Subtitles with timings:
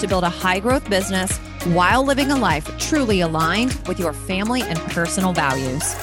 [0.00, 4.62] to build a high growth business while living a life truly aligned with your family
[4.62, 5.94] and personal values.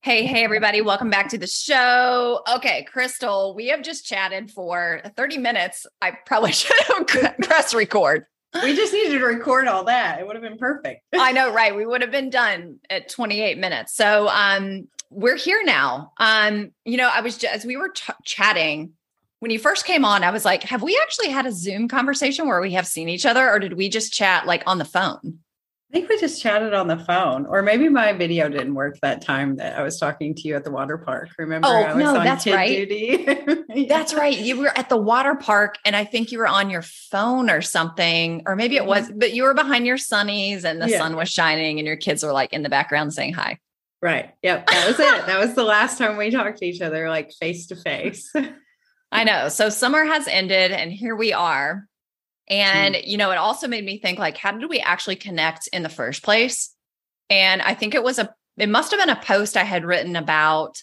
[0.00, 0.80] Hey, hey, everybody.
[0.80, 2.42] Welcome back to the show.
[2.56, 5.86] Okay, Crystal, we have just chatted for 30 minutes.
[6.00, 8.26] I probably should have press record.
[8.64, 10.18] We just needed to record all that.
[10.18, 11.02] It would have been perfect.
[11.12, 11.74] I know, right?
[11.74, 13.94] We would have been done at 28 minutes.
[13.94, 16.12] So, um, we're here now.
[16.16, 18.94] Um, you know, I was just, as we were t- chatting
[19.42, 22.46] when you first came on, I was like, have we actually had a Zoom conversation
[22.46, 25.40] where we have seen each other, or did we just chat like on the phone?
[25.90, 29.20] I think we just chatted on the phone, or maybe my video didn't work that
[29.20, 31.30] time that I was talking to you at the water park.
[31.38, 31.66] Remember?
[31.66, 32.88] Oh no, that's right.
[32.88, 33.88] yeah.
[33.88, 34.38] That's right.
[34.38, 37.62] You were at the water park, and I think you were on your phone or
[37.62, 39.18] something, or maybe it was, mm-hmm.
[39.18, 40.98] but you were behind your sunnies, and the yeah.
[40.98, 43.58] sun was shining, and your kids were like in the background saying hi.
[44.00, 44.30] Right.
[44.44, 44.68] Yep.
[44.68, 45.26] That was it.
[45.26, 48.32] that was the last time we talked to each other, like face to face.
[49.12, 49.48] I know.
[49.48, 51.86] So summer has ended and here we are.
[52.48, 53.06] And, mm.
[53.06, 55.88] you know, it also made me think like, how did we actually connect in the
[55.88, 56.74] first place?
[57.30, 60.16] And I think it was a, it must have been a post I had written
[60.16, 60.82] about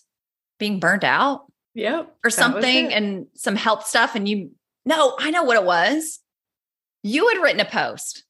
[0.60, 1.46] being burnt out.
[1.74, 2.16] Yep.
[2.24, 4.16] Or something and some health stuff.
[4.16, 4.52] And you,
[4.86, 6.20] no, I know what it was.
[7.04, 8.26] You had written a post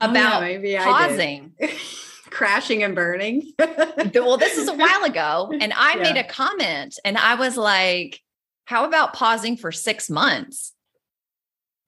[0.00, 1.52] about oh, yeah, maybe pausing.
[2.30, 3.52] crashing and burning.
[3.58, 5.52] well, this is a while ago.
[5.60, 6.02] And I yeah.
[6.02, 8.20] made a comment and I was like,
[8.68, 10.74] how about pausing for six months?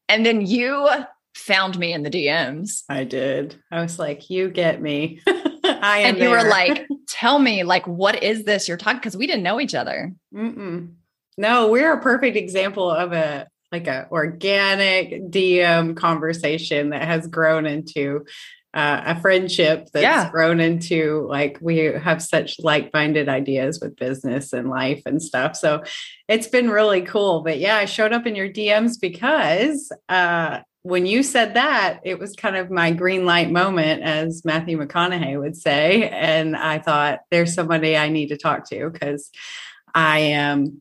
[0.09, 0.89] And then you
[1.35, 2.85] found me in the DMs.
[2.89, 3.55] I did.
[3.71, 5.21] I was like, you get me.
[5.27, 6.15] I am.
[6.15, 6.43] And you there.
[6.43, 8.99] were like, tell me, like, what is this you're talking?
[8.99, 10.15] Because we didn't know each other.
[10.35, 10.95] Mm-mm.
[11.37, 17.67] No, we're a perfect example of a like a organic DM conversation that has grown
[17.67, 18.25] into
[18.73, 20.31] uh, a friendship that's yeah.
[20.31, 25.57] grown into like we have such like-minded ideas with business and life and stuff.
[25.57, 25.83] So
[26.29, 27.43] it's been really cool.
[27.43, 32.19] But yeah i showed up in your dms because uh, when you said that it
[32.19, 36.09] was kind of my green light moment as matthew mcconaughey would say.
[36.09, 39.31] And i thought there's somebody i need to talk to because
[39.95, 40.81] i am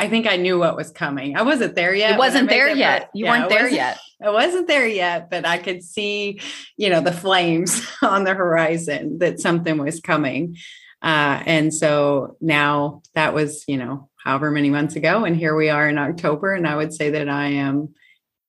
[0.00, 1.36] I think I knew what was coming.
[1.36, 2.14] I wasn't there yet.
[2.14, 3.10] It wasn't there yet.
[3.12, 3.98] You yeah, weren't there yet.
[4.22, 6.40] I wasn't there yet, but I could see,
[6.78, 10.56] you know, the flames on the horizon that something was coming.
[11.02, 15.68] Uh, and so now that was, you know, however many months ago, and here we
[15.68, 16.54] are in October.
[16.54, 17.94] And I would say that I am,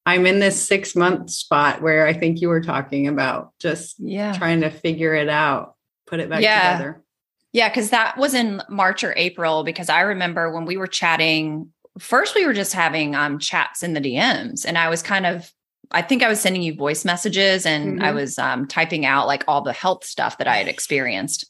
[0.05, 4.31] I'm in this six month spot where I think you were talking about just yeah.
[4.31, 5.75] trying to figure it out,
[6.07, 6.77] put it back yeah.
[6.77, 7.03] together.
[7.53, 9.63] Yeah, because that was in March or April.
[9.63, 11.69] Because I remember when we were chatting,
[11.99, 15.51] first we were just having um, chats in the DMs, and I was kind of,
[15.91, 18.03] I think I was sending you voice messages, and mm-hmm.
[18.03, 21.47] I was um, typing out like all the health stuff that I had experienced.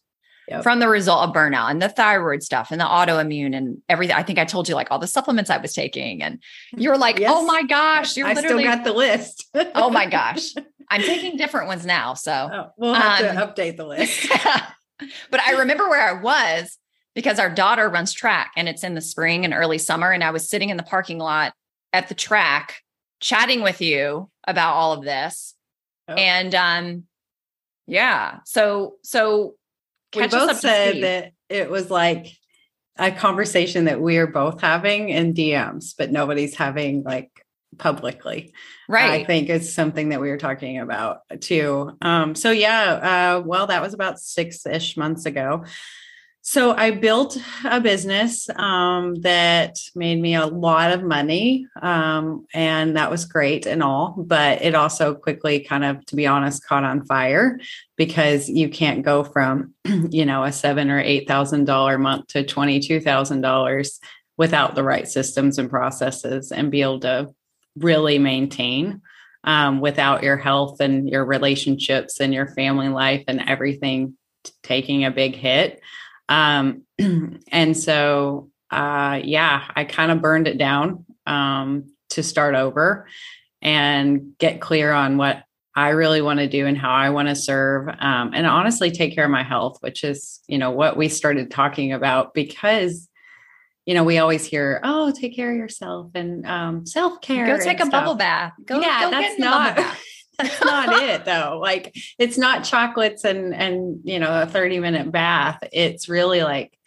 [0.47, 0.63] Yep.
[0.63, 4.17] From the result of burnout and the thyroid stuff and the autoimmune and everything.
[4.17, 6.39] I think I told you like all the supplements I was taking, and
[6.75, 7.31] you're like, oh yes.
[7.33, 10.53] "Oh my gosh, you're I literally still got the list." oh my gosh,
[10.89, 12.15] I'm taking different ones now.
[12.15, 14.29] So oh, we'll have um, to update the list
[15.29, 16.77] but I remember where I was
[17.15, 20.11] because our daughter runs track and it's in the spring and early summer.
[20.11, 21.53] And I was sitting in the parking lot
[21.93, 22.81] at the track
[23.19, 25.55] chatting with you about all of this.
[26.07, 26.13] Oh.
[26.13, 27.03] And um
[27.87, 28.39] yeah.
[28.45, 29.55] So so
[30.15, 32.27] we both said that it was like
[32.97, 37.40] a conversation that we are both having in DMs, but nobody's having like
[37.77, 38.53] publicly.
[38.87, 39.21] Right.
[39.21, 41.97] I think it's something that we were talking about too.
[42.01, 45.63] Um, so yeah, uh, well, that was about six ish months ago.
[46.43, 52.97] So I built a business um, that made me a lot of money, um, and
[52.97, 54.15] that was great and all.
[54.17, 57.59] But it also quickly, kind of, to be honest, caught on fire
[57.95, 62.43] because you can't go from, you know, a seven or eight thousand dollar month to
[62.43, 63.99] twenty two thousand dollars
[64.35, 67.31] without the right systems and processes and be able to
[67.75, 69.01] really maintain
[69.43, 75.05] um, without your health and your relationships and your family life and everything t- taking
[75.05, 75.81] a big hit.
[76.29, 76.83] Um,
[77.51, 83.07] and so, uh, yeah, I kind of burned it down um, to start over
[83.61, 85.43] and get clear on what
[85.75, 89.15] I really want to do and how I want to serve, um, and honestly take
[89.15, 93.07] care of my health, which is, you know, what we started talking about because
[93.85, 97.45] you know, we always hear, oh, take care of yourself and um, self care.
[97.45, 97.91] Go take a stuff.
[97.91, 98.53] bubble bath.
[98.65, 99.75] Go, yeah, go that's not.
[100.37, 101.59] that's not it though.
[101.61, 105.59] Like it's not chocolates and and you know a 30 minute bath.
[105.71, 106.77] It's really like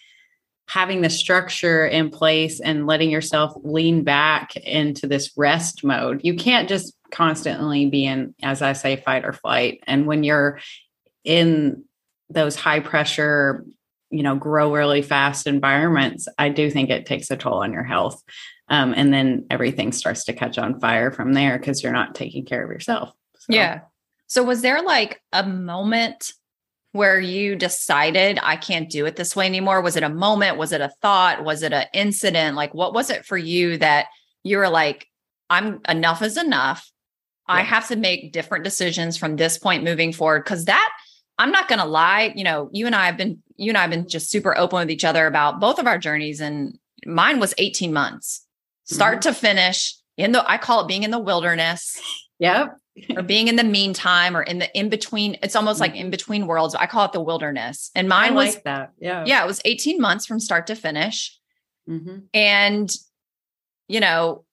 [0.67, 6.20] having the structure in place and letting yourself lean back into this rest mode.
[6.25, 9.81] You can't just constantly be in, as I say, fight or flight.
[9.87, 10.58] And when you're
[11.23, 11.85] in
[12.31, 13.64] those high pressure,
[14.16, 17.82] you know, grow really fast environments, I do think it takes a toll on your
[17.82, 18.22] health.
[18.69, 22.46] Um, and then everything starts to catch on fire from there because you're not taking
[22.46, 23.12] care of yourself.
[23.40, 23.52] So.
[23.52, 23.81] Yeah.
[24.26, 26.32] So was there like a moment
[26.93, 29.82] where you decided I can't do it this way anymore?
[29.82, 30.56] Was it a moment?
[30.56, 31.44] Was it a thought?
[31.44, 32.56] Was it an incident?
[32.56, 34.06] Like, what was it for you that
[34.44, 35.08] you were like,
[35.50, 36.88] I'm enough is enough.
[37.49, 37.56] Yeah.
[37.56, 40.44] I have to make different decisions from this point moving forward.
[40.44, 40.90] Cause that,
[41.37, 43.83] I'm not going to lie, you know, you and I have been, you and I
[43.83, 46.41] have been just super open with each other about both of our journeys.
[46.41, 48.47] And mine was 18 months,
[48.85, 49.31] start mm-hmm.
[49.31, 52.01] to finish in the, I call it being in the wilderness.
[52.39, 52.79] Yep
[53.17, 56.11] or being in the meantime or in the in between it's almost like in mm-hmm.
[56.11, 59.43] between worlds i call it the wilderness and mine I was like that yeah yeah
[59.43, 61.39] it was 18 months from start to finish
[61.89, 62.19] mm-hmm.
[62.33, 62.91] and
[63.89, 64.45] you know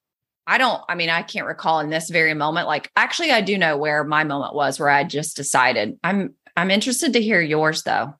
[0.47, 3.57] i don't i mean i can't recall in this very moment like actually i do
[3.57, 7.83] know where my moment was where i just decided i'm i'm interested to hear yours
[7.83, 8.15] though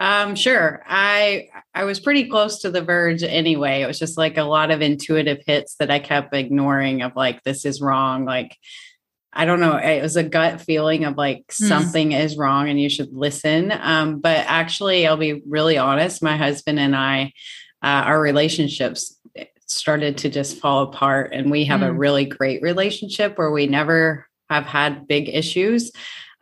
[0.00, 0.82] um, sure.
[0.86, 3.82] I I was pretty close to the verge anyway.
[3.82, 7.42] It was just like a lot of intuitive hits that I kept ignoring of like
[7.44, 8.24] this is wrong.
[8.24, 8.56] Like
[9.32, 9.76] I don't know.
[9.76, 11.68] It was a gut feeling of like mm.
[11.68, 13.72] something is wrong and you should listen.
[13.72, 16.22] Um, but actually, I'll be really honest.
[16.22, 17.32] My husband and I,
[17.82, 19.16] uh, our relationships
[19.66, 21.88] started to just fall apart, and we have mm.
[21.88, 25.92] a really great relationship where we never have had big issues.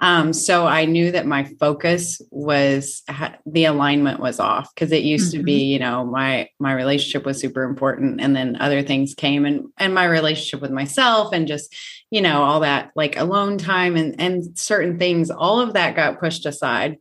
[0.00, 3.02] Um, so I knew that my focus was
[3.46, 5.40] the alignment was off because it used mm-hmm.
[5.40, 5.70] to be, mm-hmm.
[5.70, 9.94] you know, my my relationship was super important, and then other things came, and and
[9.94, 11.74] my relationship with myself, and just
[12.10, 16.20] you know all that like alone time and and certain things, all of that got
[16.20, 16.98] pushed aside,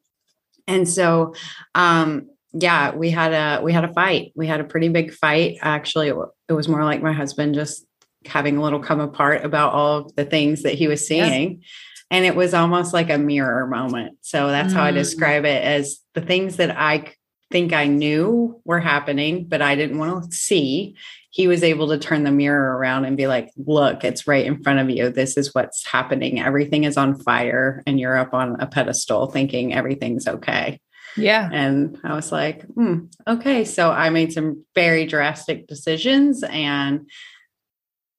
[0.67, 1.35] and so
[1.75, 4.31] um, yeah, we had a we had a fight.
[4.35, 5.57] We had a pretty big fight.
[5.61, 6.09] Actually,
[6.49, 7.85] it was more like my husband just
[8.25, 11.61] having a little come apart about all of the things that he was seeing.
[12.09, 14.17] And it was almost like a mirror moment.
[14.21, 14.77] So that's mm.
[14.77, 14.95] how I mm.
[14.95, 17.13] describe it as the things that I
[17.51, 20.95] think I knew were happening, but I didn't want to see.
[21.29, 24.61] He was able to turn the mirror around and be like, look, it's right in
[24.63, 25.09] front of you.
[25.09, 26.39] This is what's happening.
[26.41, 30.79] Everything is on fire, and you're up on a pedestal thinking everything's okay.
[31.15, 31.49] Yeah.
[31.51, 33.65] And I was like, hmm, okay.
[33.65, 37.09] So I made some very drastic decisions and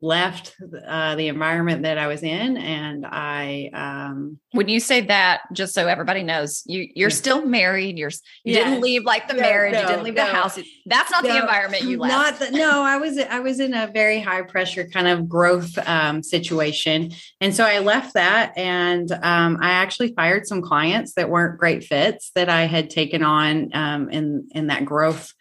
[0.00, 0.54] left
[0.86, 3.70] uh, the environment that I was in, and I.
[3.72, 7.98] Um, when you say that, just so everybody knows, you you're still married.
[7.98, 8.10] You're
[8.44, 8.64] you yes.
[8.64, 9.72] didn't leave like the no, marriage.
[9.72, 10.24] No, you didn't leave no.
[10.24, 10.58] the house.
[10.86, 12.40] That's not the environment you left.
[12.40, 15.76] Not the, no, I was I was in a very high pressure kind of growth
[15.86, 21.28] um, situation, and so I left that, and um, I actually fired some clients that
[21.28, 25.32] weren't great fits that I had taken on um, in in that growth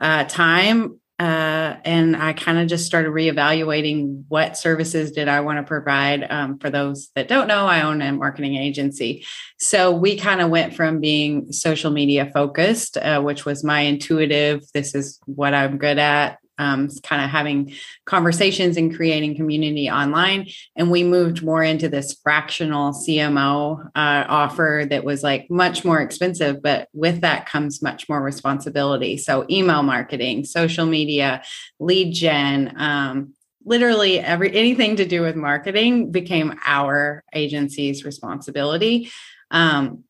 [0.00, 5.58] uh, time uh, and I kind of just started reevaluating what services did I want
[5.58, 6.24] to provide.
[6.30, 9.26] Um, for those that don't know, I own a marketing agency.
[9.58, 14.62] So we kind of went from being social media focused, uh, which was my intuitive,
[14.72, 17.74] this is what I'm good at, um, kind of having
[18.04, 20.48] conversations and creating community online.
[20.76, 26.00] And we moved more into this fractional CMO uh, offer that was like much more
[26.00, 29.16] expensive, but with that comes much more responsibility.
[29.16, 31.42] So, email marketing, social media,
[31.78, 39.10] lead gen, um, literally every anything to do with marketing became our agency's responsibility.
[39.50, 40.04] Um,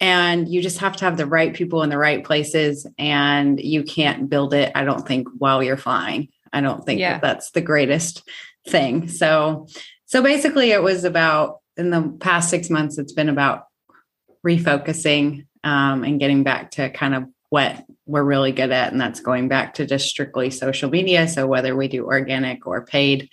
[0.00, 3.82] and you just have to have the right people in the right places and you
[3.82, 6.28] can't build it i don't think while you're flying.
[6.52, 7.14] I don't think yeah.
[7.14, 8.22] that that's the greatest
[8.68, 9.08] thing.
[9.08, 9.66] So
[10.06, 13.66] so basically it was about in the past six months it's been about
[14.46, 19.20] refocusing um, and getting back to kind of what we're really good at and that's
[19.20, 21.28] going back to just strictly social media.
[21.28, 23.28] So whether we do organic or paid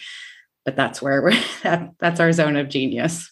[0.66, 1.32] but that's where we're
[1.64, 3.32] that, that's our zone of genius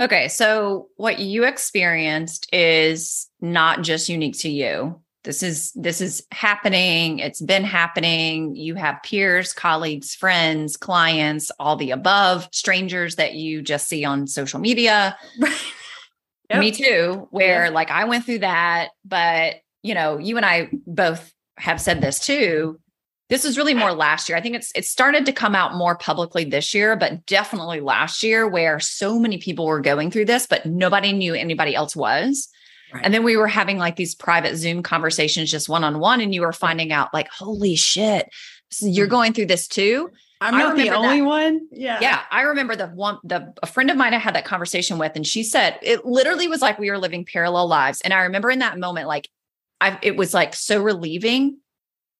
[0.00, 0.28] Okay.
[0.28, 5.00] So what you experienced is not just unique to you.
[5.22, 7.18] This is this is happening.
[7.18, 8.56] It's been happening.
[8.56, 14.26] You have peers, colleagues, friends, clients, all the above, strangers that you just see on
[14.26, 15.18] social media.
[15.36, 15.50] Yep.
[16.60, 17.70] Me too, where yeah.
[17.70, 22.18] like I went through that, but you know, you and I both have said this
[22.18, 22.80] too
[23.30, 24.36] this is really more last year.
[24.36, 28.22] I think it's it started to come out more publicly this year, but definitely last
[28.22, 32.48] year where so many people were going through this, but nobody knew anybody else was.
[32.92, 33.04] Right.
[33.04, 36.34] And then we were having like these private Zoom conversations just one on one, and
[36.34, 38.28] you were finding out, like, holy shit,
[38.80, 39.10] you're mm.
[39.10, 40.10] going through this too.
[40.40, 41.26] I'm not the only that.
[41.26, 41.68] one.
[41.70, 41.98] Yeah.
[42.00, 42.22] Yeah.
[42.30, 45.26] I remember the one, the a friend of mine I had that conversation with, and
[45.26, 48.00] she said it literally was like we were living parallel lives.
[48.00, 49.28] And I remember in that moment, like,
[49.80, 51.58] I, it was like so relieving.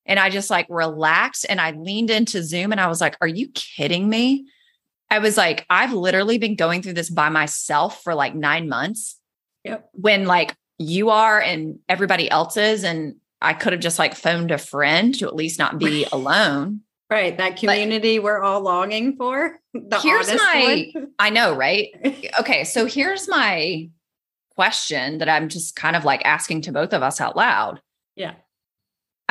[0.06, 3.28] And I just like relaxed and I leaned into Zoom and I was like, are
[3.28, 4.46] you kidding me?
[5.10, 9.16] I was like, I've literally been going through this by myself for like nine months.
[9.64, 9.90] Yep.
[9.92, 12.84] When like you are and everybody else is.
[12.84, 16.80] And I could have just like phoned a friend to at least not be alone.
[17.10, 17.36] Right.
[17.36, 19.58] That community but we're all longing for.
[19.74, 20.92] The here's my.
[21.18, 21.88] I know, right?
[22.40, 22.64] Okay.
[22.64, 23.90] So here's my
[24.54, 27.80] question that I'm just kind of like asking to both of us out loud.
[28.14, 28.34] Yeah.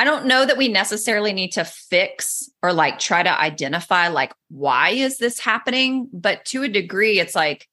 [0.00, 4.32] I don't know that we necessarily need to fix or like try to identify like
[4.48, 7.68] why is this happening, but to a degree it's like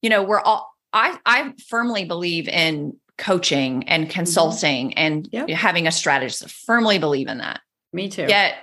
[0.00, 4.12] you know, we're all I I firmly believe in coaching and mm-hmm.
[4.12, 4.98] consulting mm-hmm.
[4.98, 5.50] and yep.
[5.50, 6.44] having a strategist.
[6.44, 7.60] I firmly believe in that.
[7.92, 8.26] Me too.
[8.28, 8.54] Yet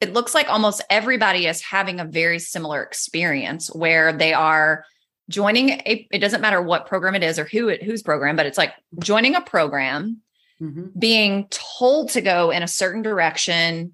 [0.00, 4.84] it looks like almost everybody is having a very similar experience where they are
[5.28, 8.46] joining a it doesn't matter what program it is or who it whose program but
[8.46, 10.18] it's like joining a program
[10.60, 10.98] mm-hmm.
[10.98, 13.92] being told to go in a certain direction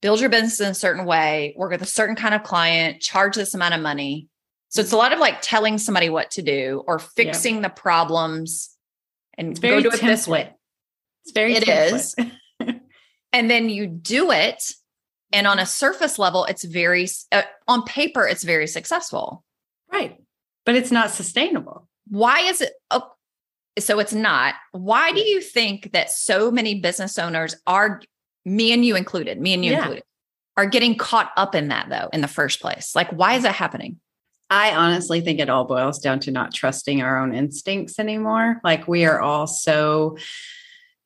[0.00, 3.36] build your business in a certain way work with a certain kind of client charge
[3.36, 4.28] this amount of money
[4.72, 7.62] so it's a lot of like telling somebody what to do or fixing yeah.
[7.62, 8.74] the problems
[9.36, 10.50] and it's very go do it this way.
[11.24, 12.16] It's very it is.
[13.34, 14.72] and then you do it
[15.30, 19.44] and on a surface level it's very uh, on paper it's very successful.
[19.92, 20.16] Right.
[20.64, 21.86] But it's not sustainable.
[22.08, 23.11] Why is it oh,
[23.78, 24.54] so it's not.
[24.72, 28.02] Why do you think that so many business owners are
[28.44, 29.78] me and you included, me and you yeah.
[29.78, 30.04] included,
[30.56, 32.94] are getting caught up in that though in the first place?
[32.94, 33.98] Like why is that happening?
[34.50, 38.60] I honestly think it all boils down to not trusting our own instincts anymore.
[38.62, 40.18] Like we are all so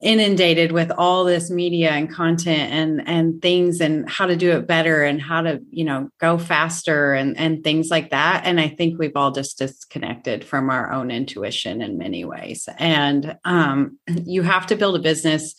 [0.02, 4.66] inundated with all this media and content and and things and how to do it
[4.66, 8.42] better and how to you know go faster and and things like that.
[8.44, 12.68] And i think we've all just disconnected from our own intuition in many ways.
[12.76, 15.54] And um you have to build a business.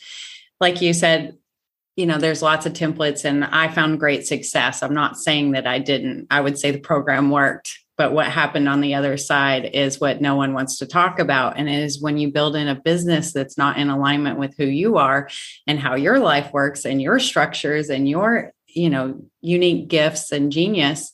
[0.59, 1.35] Like you said
[1.95, 4.83] you know there's lots of templates and i found great success.
[4.83, 6.27] I'm not saying that i didn't.
[6.29, 10.21] I would say the program worked but what happened on the other side is what
[10.21, 13.33] no one wants to talk about and it is when you build in a business
[13.33, 15.29] that's not in alignment with who you are
[15.65, 20.51] and how your life works and your structures and your you know unique gifts and
[20.51, 21.11] genius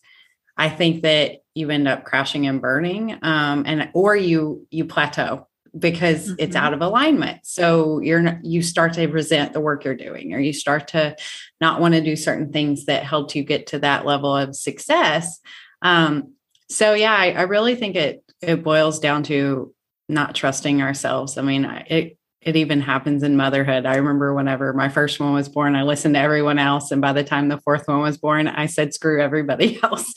[0.57, 5.47] i think that you end up crashing and burning um, and or you you plateau
[5.77, 6.35] because mm-hmm.
[6.37, 7.39] it's out of alignment.
[7.45, 11.15] So you're not, you start to resent the work you're doing, or you start to
[11.59, 15.39] not want to do certain things that helped you get to that level of success.
[15.81, 16.33] Um,
[16.70, 19.74] so yeah, I, I really think it it boils down to
[20.10, 21.38] not trusting ourselves.
[21.38, 23.86] I mean, it it even happens in motherhood.
[23.86, 26.91] I remember whenever my first one was born, I listened to everyone else.
[26.91, 30.13] And by the time the fourth one was born, I said, screw everybody else.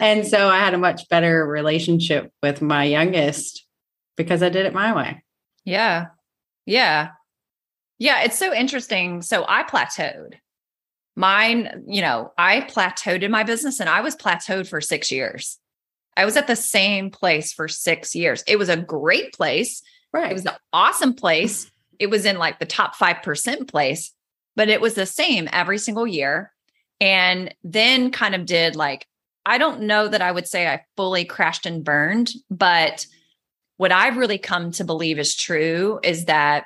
[0.00, 3.64] and so I had a much better relationship with my youngest
[4.16, 5.22] because I did it my way.
[5.64, 6.06] Yeah.
[6.66, 7.10] Yeah.
[7.98, 8.22] Yeah.
[8.22, 9.22] It's so interesting.
[9.22, 10.34] So I plateaued.
[11.14, 15.58] Mine, you know, I plateaued in my business and I was plateaued for six years.
[16.18, 18.42] I was at the same place for six years.
[18.48, 19.82] It was a great place.
[20.12, 20.30] Right.
[20.30, 21.70] It was an awesome place.
[22.00, 24.12] It was in like the top 5% place,
[24.56, 26.52] but it was the same every single year.
[27.00, 29.06] And then kind of did like,
[29.46, 33.06] I don't know that I would say I fully crashed and burned, but
[33.76, 36.64] what I've really come to believe is true is that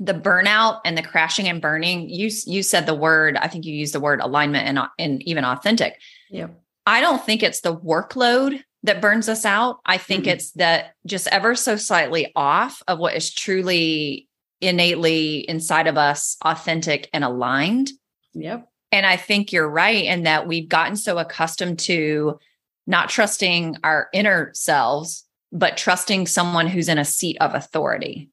[0.00, 3.74] the burnout and the crashing and burning, you you said the word, I think you
[3.74, 6.00] used the word alignment and, and even authentic.
[6.28, 6.48] Yeah.
[6.86, 9.80] I don't think it's the workload that burns us out.
[9.84, 10.30] I think mm-hmm.
[10.30, 14.28] it's that just ever so slightly off of what is truly
[14.60, 17.90] innately inside of us, authentic and aligned.
[18.34, 18.68] Yep.
[18.92, 22.38] And I think you're right in that we've gotten so accustomed to
[22.86, 28.30] not trusting our inner selves but trusting someone who's in a seat of authority.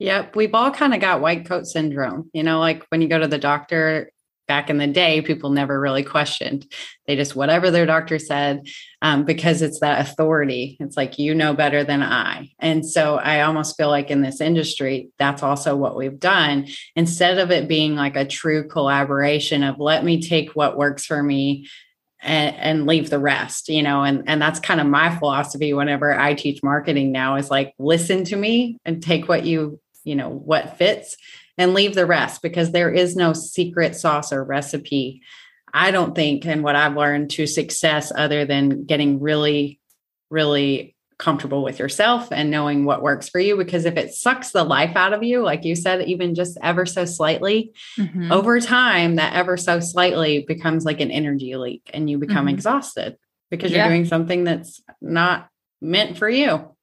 [0.00, 0.36] Yep.
[0.36, 2.30] We've all kind of got white coat syndrome.
[2.32, 4.10] You know, like when you go to the doctor
[4.48, 6.66] back in the day, people never really questioned.
[7.06, 8.66] They just, whatever their doctor said,
[9.02, 10.76] um, because it's that authority.
[10.80, 12.50] It's like, you know better than I.
[12.58, 16.66] And so I almost feel like in this industry, that's also what we've done.
[16.96, 21.22] Instead of it being like a true collaboration of let me take what works for
[21.22, 21.68] me
[22.20, 26.12] and, and leave the rest you know and and that's kind of my philosophy whenever
[26.18, 30.28] i teach marketing now is like listen to me and take what you you know
[30.28, 31.16] what fits
[31.58, 35.20] and leave the rest because there is no secret sauce or recipe
[35.74, 39.78] i don't think and what i've learned to success other than getting really
[40.30, 43.56] really comfortable with yourself and knowing what works for you.
[43.56, 46.86] Because if it sucks the life out of you, like you said, even just ever
[46.86, 48.30] so slightly, mm-hmm.
[48.30, 52.54] over time, that ever so slightly becomes like an energy leak and you become mm-hmm.
[52.54, 53.16] exhausted
[53.50, 55.48] because you're doing something that's not
[55.80, 56.74] meant for you.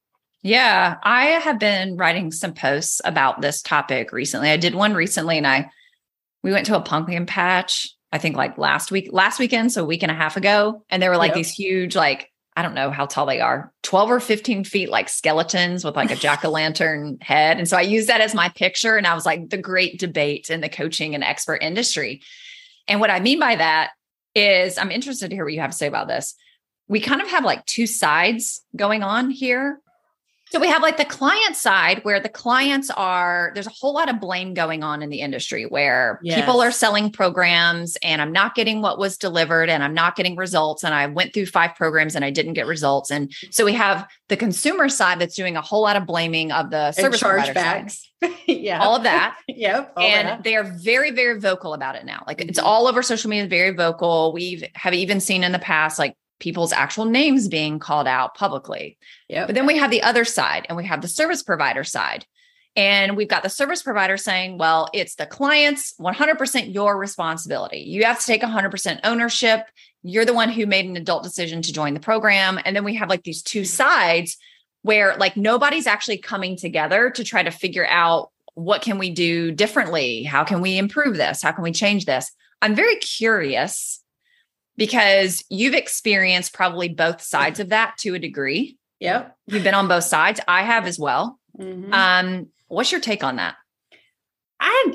[0.46, 4.52] Yeah, I have been writing some posts about this topic recently.
[4.52, 5.72] I did one recently and I
[6.44, 9.88] we went to a pumpkin patch, I think like last week, last weekend, so a
[9.88, 10.84] week and a half ago.
[10.92, 11.38] And there were like yep.
[11.38, 15.10] these huge, like, I don't know how tall they are, 12 or 15 feet, like
[15.10, 17.58] skeletons with like a jack o' lantern head.
[17.58, 18.98] And so I used that as my picture.
[18.98, 22.22] And I was like, the great debate in the coaching and expert industry.
[22.88, 23.94] And what I mean by that
[24.36, 26.36] is I'm interested to hear what you have to say about this.
[26.88, 29.82] We kind of have like two sides going on here
[30.52, 34.10] so we have like the client side where the clients are, there's a whole lot
[34.10, 36.40] of blame going on in the industry where yes.
[36.40, 40.36] people are selling programs and I'm not getting what was delivered and I'm not getting
[40.36, 40.84] results.
[40.84, 43.10] And I went through five programs and I didn't get results.
[43.10, 46.70] And so we have the consumer side that's doing a whole lot of blaming of
[46.70, 48.02] the service chargebacks.
[48.46, 48.80] yeah.
[48.84, 49.38] All of that.
[49.48, 49.94] yep.
[49.98, 50.44] and that.
[50.44, 52.24] they are very, very vocal about it now.
[52.28, 52.50] Like mm-hmm.
[52.50, 54.32] it's all over social media, very vocal.
[54.32, 58.98] We've have even seen in the past, like people's actual names being called out publicly.
[59.30, 59.48] Yep.
[59.48, 62.26] But then we have the other side and we have the service provider side.
[62.76, 67.80] And we've got the service provider saying, well, it's the client's 100% your responsibility.
[67.80, 69.66] You have to take 100% ownership.
[70.04, 72.60] You're the one who made an adult decision to join the program.
[72.66, 74.38] And then we have like these two sides
[74.82, 79.52] where like nobody's actually coming together to try to figure out what can we do
[79.52, 80.24] differently?
[80.24, 81.42] How can we improve this?
[81.42, 82.32] How can we change this?
[82.62, 84.02] I'm very curious
[84.78, 88.78] because you've experienced probably both sides of that to a degree.
[89.00, 89.36] Yep.
[89.48, 90.40] You've been on both sides.
[90.48, 91.40] I have as well.
[91.60, 91.94] Mm-hmm.
[91.94, 93.56] Um, what's your take on that?
[94.60, 94.94] I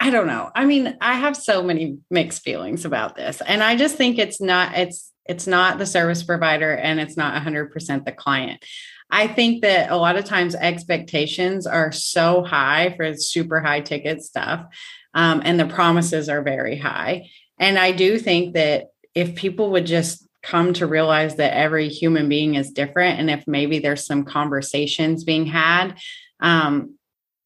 [0.00, 0.50] I don't know.
[0.52, 3.40] I mean, I have so many mixed feelings about this.
[3.40, 7.40] And I just think it's not it's it's not the service provider and it's not
[7.40, 8.64] 100% the client.
[9.08, 14.22] I think that a lot of times expectations are so high for super high ticket
[14.22, 14.66] stuff.
[15.14, 17.28] Um, and the promises are very high.
[17.58, 22.28] And I do think that if people would just come to realize that every human
[22.28, 25.96] being is different and if maybe there's some conversations being had
[26.40, 26.96] um,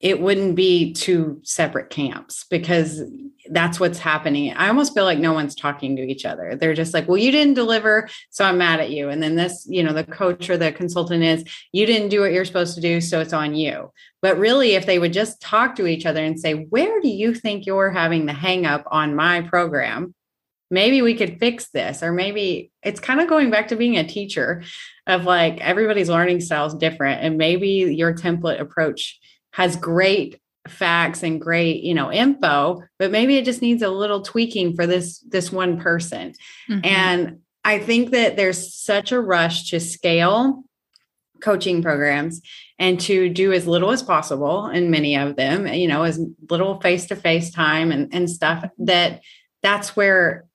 [0.01, 3.03] it wouldn't be two separate camps because
[3.51, 4.53] that's what's happening.
[4.53, 6.55] I almost feel like no one's talking to each other.
[6.55, 9.09] They're just like, well, you didn't deliver, so I'm mad at you.
[9.09, 12.33] And then this, you know, the coach or the consultant is, you didn't do what
[12.33, 13.93] you're supposed to do, so it's on you.
[14.21, 17.35] But really, if they would just talk to each other and say, where do you
[17.35, 20.15] think you're having the hang up on my program?
[20.71, 24.07] Maybe we could fix this or maybe it's kind of going back to being a
[24.07, 24.63] teacher
[25.07, 29.19] of like everybody's learning styles different and maybe your template approach
[29.53, 34.23] has great facts and great you know info but maybe it just needs a little
[34.23, 36.33] tweaking for this this one person
[36.69, 36.81] mm-hmm.
[36.85, 40.65] and i think that there's such a rush to scale
[41.41, 42.41] coaching programs
[42.79, 46.81] and to do as little as possible in many of them you know as little
[46.81, 49.21] face to face time and, and stuff that
[49.63, 50.47] that's where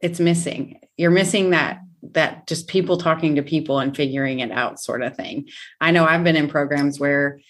[0.00, 0.80] it's missing.
[0.96, 1.80] You're missing that
[2.12, 5.48] that just people talking to people and figuring it out sort of thing.
[5.80, 7.40] I know I've been in programs where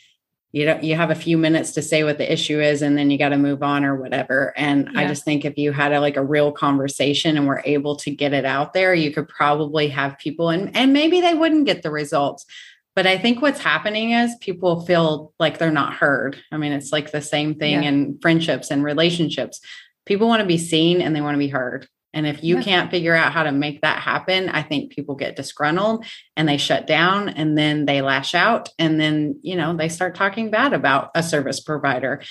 [0.53, 3.11] you know you have a few minutes to say what the issue is and then
[3.11, 5.01] you got to move on or whatever and yeah.
[5.01, 8.11] i just think if you had a, like a real conversation and were able to
[8.11, 11.83] get it out there you could probably have people and and maybe they wouldn't get
[11.83, 12.47] the results
[12.95, 16.93] but i think what's happening is people feel like they're not heard i mean it's
[16.93, 17.89] like the same thing yeah.
[17.89, 19.61] in friendships and relationships
[20.07, 22.63] people want to be seen and they want to be heard and if you yeah.
[22.63, 26.57] can't figure out how to make that happen, I think people get disgruntled and they
[26.57, 30.73] shut down and then they lash out and then, you know, they start talking bad
[30.73, 32.23] about a service provider.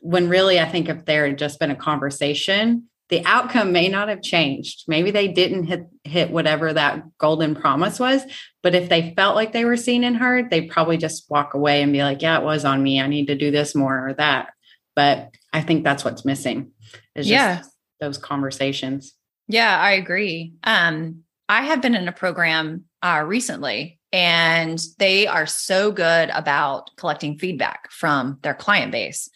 [0.00, 4.08] When really, I think if there had just been a conversation, the outcome may not
[4.08, 4.84] have changed.
[4.86, 8.22] Maybe they didn't hit hit whatever that golden promise was,
[8.62, 11.82] but if they felt like they were seen and heard, they probably just walk away
[11.82, 13.00] and be like, "Yeah, it was on me.
[13.00, 14.50] I need to do this more or that."
[14.94, 16.70] But I think that's what's missing.
[17.16, 17.62] Is yeah.
[18.00, 19.14] those conversations.
[19.48, 20.54] Yeah, I agree.
[20.64, 26.90] Um, I have been in a program uh, recently, and they are so good about
[26.96, 29.28] collecting feedback from their client base.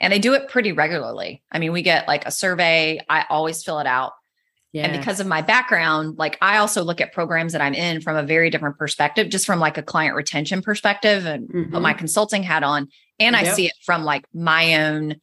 [0.00, 1.42] And they do it pretty regularly.
[1.52, 4.12] I mean, we get like a survey, I always fill it out.
[4.72, 4.86] Yeah.
[4.86, 8.16] And because of my background, like I also look at programs that I'm in from
[8.16, 11.72] a very different perspective, just from like a client retention perspective and mm-hmm.
[11.72, 12.88] put my consulting hat on.
[13.18, 13.44] And yep.
[13.44, 15.16] I see it from like my own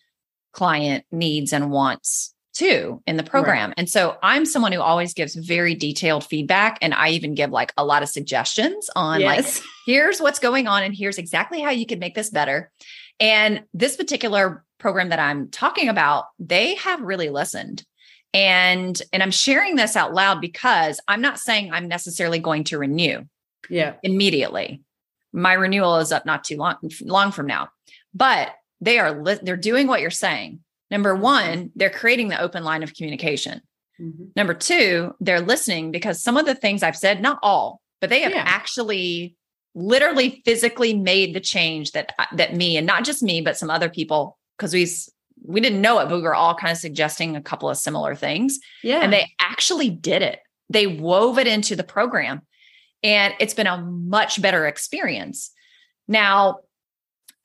[0.53, 3.69] client needs and wants too in the program.
[3.69, 3.75] Right.
[3.77, 6.77] And so I'm someone who always gives very detailed feedback.
[6.81, 9.57] And I even give like a lot of suggestions on yes.
[9.57, 12.69] like, here's what's going on and here's exactly how you could make this better.
[13.19, 17.85] And this particular program that I'm talking about, they have really listened.
[18.33, 22.77] And and I'm sharing this out loud because I'm not saying I'm necessarily going to
[22.77, 23.23] renew.
[23.69, 23.95] Yeah.
[24.03, 24.81] immediately.
[25.31, 27.69] My renewal is up not too long long from now.
[28.13, 30.59] But they are li- they're doing what you're saying.
[30.91, 33.61] Number 1, they're creating the open line of communication.
[33.99, 34.29] Mhm.
[34.35, 38.21] Number 2, they're listening because some of the things I've said, not all, but they
[38.21, 38.43] have Yeah.
[38.45, 39.35] actually
[39.75, 43.87] literally physically made the change that that me and not just me but some other
[43.87, 44.87] people because we
[45.45, 48.15] we didn't know it but we were all kind of suggesting a couple of similar
[48.15, 49.01] things Yeah.
[49.01, 50.39] and they actually did it.
[50.71, 52.41] They wove it into the program
[53.03, 55.51] and it's been a much better experience.
[56.07, 56.59] Now,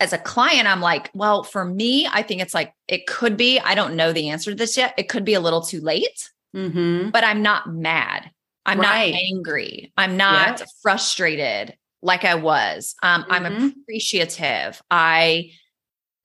[0.05, 3.59] as a client, I'm like, well, for me, I think it's like, it could be,
[3.59, 4.95] I don't know the answer to this yet.
[4.99, 7.11] It could be a little too late, Mhm.
[7.11, 8.31] but I'm not mad.
[8.67, 9.13] I'm Right.
[9.13, 9.93] not angry.
[9.97, 12.95] I'm not frustrated like I was.
[13.03, 13.73] Um, I'm Mhm.
[13.83, 14.83] appreciative.
[14.91, 15.51] I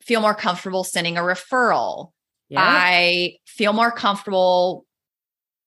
[0.02, 2.12] feel more comfortable sending a referral.
[2.50, 2.60] Yeah.
[2.62, 4.86] I feel more comfortable,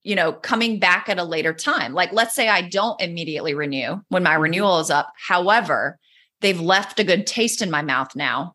[0.02, 1.94] you know, coming back at a later time.
[1.94, 4.42] Like, let's say I don't immediately renew when my Mhm.
[4.42, 5.12] renewal is up.
[5.16, 5.98] However,
[6.42, 8.54] they've left a good taste in my mouth now.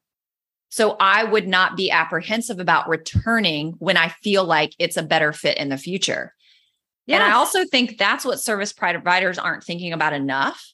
[0.69, 5.34] So I would not be apprehensive about returning when I feel like it's a better
[5.34, 6.34] fit in the future.
[7.08, 10.73] And I also think that's what service providers aren't thinking about enough.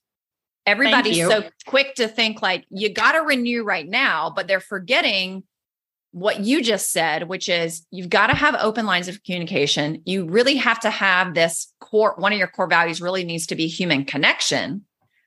[0.66, 5.44] Everybody's so quick to think like you got to renew right now, but they're forgetting
[6.12, 10.02] what you just said, which is you've got to have open lines of communication.
[10.06, 13.56] You really have to have this core, one of your core values really needs to
[13.56, 14.86] be human connection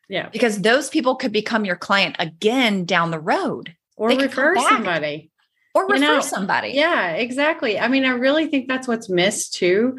[0.08, 0.28] yeah.
[0.30, 5.30] because those people could become your client again down the road Or They refer somebody.
[5.74, 6.70] or You refer know, somebody.
[6.70, 7.78] Yeah, exactly.
[7.78, 9.98] I mean, I really think that's what's missed too.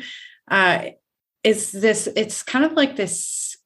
[0.49, 0.89] Uh,
[1.43, 2.07] is this?
[2.15, 3.57] It's kind of like this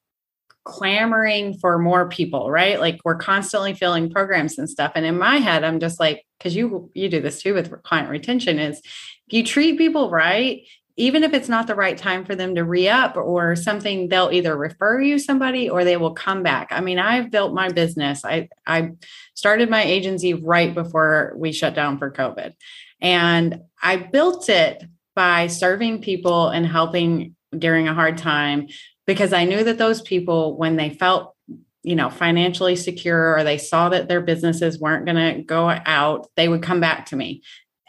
[0.64, 2.78] clamoring for more people, right?
[2.78, 4.92] Like we're constantly filling programs and stuff.
[4.94, 8.10] And in my head, I'm just like, because you you do this too with client
[8.10, 10.62] retention, is if you treat people right.
[10.96, 14.30] Even if it's not the right time for them to re up or something, they'll
[14.32, 16.68] either refer you somebody or they will come back.
[16.70, 18.24] I mean, I've built my business.
[18.24, 18.92] I I
[19.34, 22.52] started my agency right before we shut down for COVID.
[23.00, 28.68] And I built it by serving people and helping during a hard time
[29.06, 31.34] because I knew that those people, when they felt,
[31.82, 36.28] you know, financially secure or they saw that their businesses weren't going to go out,
[36.36, 37.42] they would come back to me.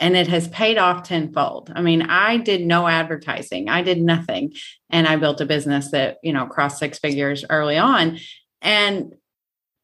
[0.03, 1.71] And it has paid off tenfold.
[1.73, 4.53] I mean, I did no advertising, I did nothing.
[4.89, 8.19] And I built a business that, you know, crossed six figures early on.
[8.61, 9.15] And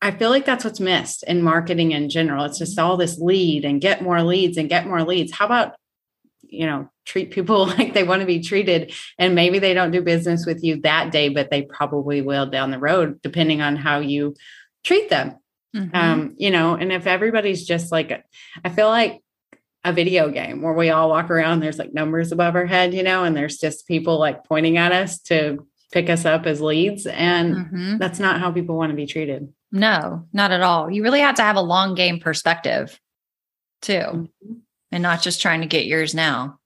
[0.01, 2.43] I feel like that's what's missed in marketing in general.
[2.43, 5.31] It's just all this lead and get more leads and get more leads.
[5.31, 5.75] How about,
[6.41, 8.93] you know, treat people like they want to be treated?
[9.17, 12.71] And maybe they don't do business with you that day, but they probably will down
[12.71, 14.35] the road, depending on how you
[14.83, 15.37] treat them.
[15.73, 15.95] Mhm.
[15.95, 18.21] Um, you know, and if everybody's just like,
[18.65, 19.21] I feel like
[19.83, 23.03] a video game where we all walk around, there's like numbers above our head, you
[23.03, 27.05] know, and there's just people like pointing at us to pick us up as leads.
[27.07, 27.97] And Mhm.
[27.99, 29.47] that's not how people want to be treated.
[29.71, 30.91] No, not at all.
[30.91, 32.99] You really have to have a long game perspective
[33.81, 34.29] too,
[34.91, 36.57] and not just trying to get yours now.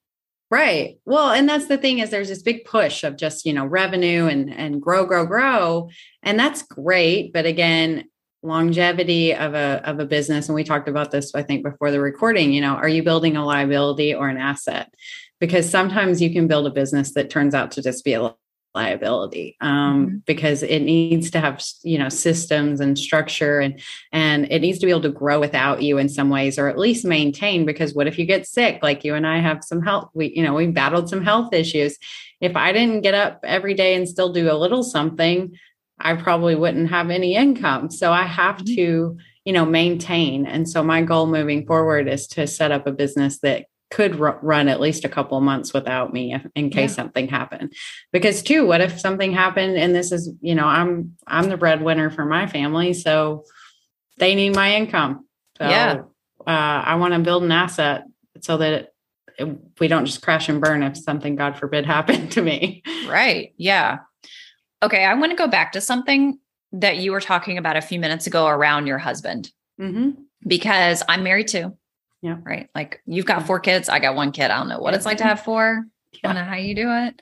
[0.50, 0.98] Right.
[1.06, 4.26] Well, and that's the thing is there's this big push of just, you know, revenue
[4.28, 5.90] and and grow grow grow,
[6.22, 8.06] and that's great, but again,
[8.44, 12.02] longevity of a of a business and we talked about this I think before the
[12.02, 14.94] recording, you know, are you building a liability or an asset?
[15.40, 18.36] Because sometimes you can build a business that turns out to just be a
[18.76, 20.26] liability um, Mhm.
[20.26, 23.80] because it needs to have you know systems and structure and
[24.12, 26.80] and it needs to be able to grow without you in some ways or at
[26.80, 30.10] least maintain because what if you get sick like you and I have some health
[30.16, 31.98] we you know we battled some health issues
[32.42, 35.56] if I didn't get up every day and still do a little something
[36.04, 38.76] I probably wouldn't have any income so I have Mhm.
[38.76, 42.92] to you know maintain and so my goal moving forward is to set up a
[42.92, 46.92] business that could ru- run at least a couple of months without me in case
[46.92, 46.96] Yeah.
[46.96, 47.74] something happened
[48.12, 52.10] because too what if something happened and this is you know i'm i'm the breadwinner
[52.10, 53.44] for my family so
[54.18, 55.26] they need my income
[55.58, 56.00] so Yeah.
[56.48, 56.50] uh,
[56.92, 58.04] i want to build an asset
[58.42, 58.94] so that it,
[59.40, 63.54] it- we don't just crash and burn if something god forbid happened to me Right.
[63.58, 64.00] Yeah.
[64.84, 65.06] Okay.
[65.06, 66.38] I want to go back to something
[66.74, 70.12] that you were talking about a few minutes ago around your husband mm-hmm.
[70.46, 71.78] because I'm married too.
[72.22, 72.38] Yeah.
[72.44, 72.70] Right.
[72.76, 73.90] Like you've got four kids.
[73.90, 74.52] I got one kid.
[74.52, 75.86] I don't know what it's like to have four.
[76.16, 77.22] I don't know how you do it.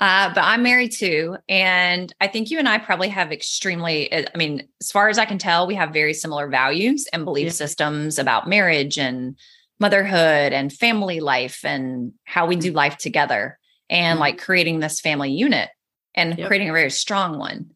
[0.00, 1.36] Uh, but I'm married too.
[1.48, 5.18] And I think you and I probably have extremely, uh, I mean, as far as
[5.18, 7.52] I can tell, we have very similar values and belief Yeah.
[7.52, 9.36] systems about marriage and
[9.80, 13.58] motherhood and family life and how we do life together
[13.90, 14.20] and Mhm.
[14.20, 15.68] like creating this family unit
[16.14, 16.46] and Yep.
[16.46, 17.70] creating a very strong one.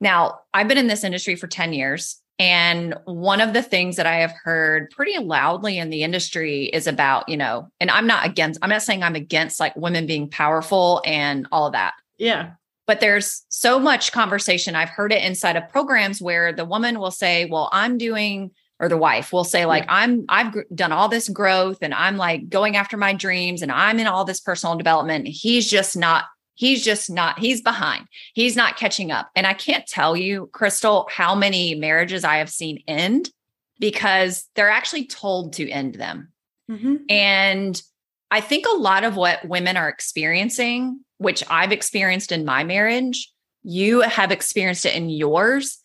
[0.00, 2.20] Now, I've been in this industry for 10 years.
[2.40, 6.88] And one of the things that I have heard pretty loudly in the industry is
[6.88, 10.28] about, you know, and I'm not against, I'm not saying I'm against like women being
[10.28, 11.94] powerful and all of that.
[12.18, 12.50] yeah
[12.86, 14.76] but there's so much conversation.
[14.76, 18.90] I've heard it inside of programs where the woman will say, Well, I'm doing, or
[18.90, 19.94] the wife will say, like, yeah.
[19.94, 23.72] I'm, I've gr- done all this growth and I'm like going after my dreams and
[23.72, 25.26] I'm in all this personal development.
[25.28, 28.06] He's just not, he's just not, he's behind.
[28.34, 29.30] He's not catching up.
[29.34, 33.30] And I can't tell you, Crystal, how many marriages I have seen end
[33.78, 36.32] because they're actually told to end them.
[36.70, 36.96] Mm-hmm.
[37.08, 37.82] And
[38.30, 43.30] I think a lot of what women are experiencing, which I've experienced in my marriage,
[43.62, 45.78] you have experienced it in yours.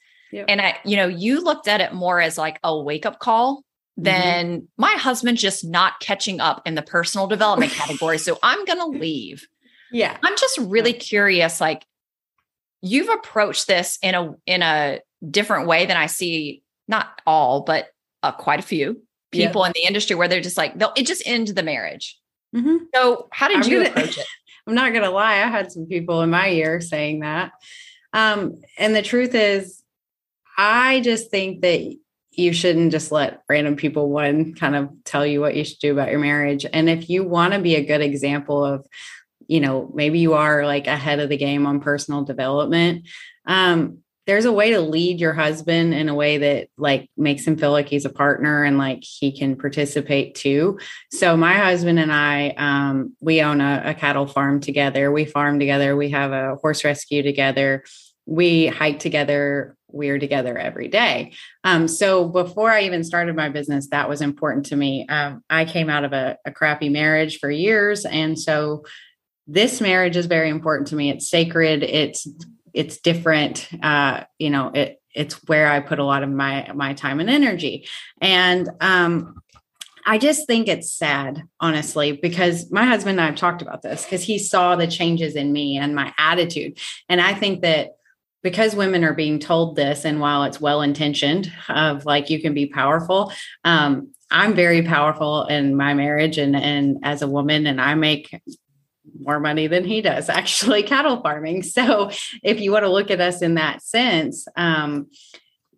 [0.47, 3.58] And I, you know, you looked at it more as like a wake up call
[3.58, 4.03] mm-hmm.
[4.03, 4.65] than mm-hmm.
[4.77, 8.17] my husband just not catching up in the personal development category.
[8.17, 9.47] So I'm going to leave.
[9.91, 10.17] Yeah.
[10.23, 11.86] I'm just really curious like
[12.82, 17.89] you've approached this in a in a different way than I see not all, but
[18.23, 19.69] uh, quite a few people yep.
[19.69, 22.17] in the industry where they're just like they'll it just end the marriage.
[22.56, 22.78] Mm-hmm.
[22.95, 24.25] So how did I'm you gonna, approach it?
[24.67, 27.52] I'm not gonna lie, I had some people in my ear saying that.
[28.13, 29.84] Um, and the truth is,
[30.58, 31.95] I just think that
[32.32, 35.91] you shouldn't just let random people one kind of tell you what you should do
[35.91, 36.65] about your marriage.
[36.71, 38.86] And if you want to be a good example of,
[39.49, 43.07] you know, maybe you are like ahead of the game on personal development.
[43.47, 47.57] Um, there's a way to lead your husband in a way that like makes him
[47.57, 50.77] feel like he's a partner and like he can participate too.
[51.12, 55.12] So my husband and I, um, we own a, a cattle farm together.
[55.12, 55.95] We farm together.
[55.95, 57.83] We have a horse rescue together.
[58.27, 59.75] We hike together.
[59.88, 61.33] We're together every day.
[61.63, 65.07] Um, so before I even started my business, that was important to me.
[65.09, 68.83] Um, I came out of a, a crappy marriage for years, and so
[69.51, 71.09] this marriage is very important to me.
[71.09, 71.83] It's sacred.
[71.83, 72.27] It's
[72.73, 76.93] it's different uh you know it it's where i put a lot of my my
[76.93, 77.88] time and energy
[78.21, 79.41] and um
[80.05, 84.05] I just think it's sad, honestly, because my husband and I have talked about this
[84.05, 86.79] because he saw the changes in me and my attitude.
[87.09, 87.97] And I think that
[88.41, 92.55] because women are being told this, and while it's well intentioned, of like you can
[92.55, 93.31] be powerful,
[93.65, 98.33] um, I'm very powerful in my marriage and and as a woman, and I make
[99.19, 101.63] more money than he does actually cattle farming.
[101.63, 102.12] So
[102.43, 105.08] if you want to look at us in that sense, um,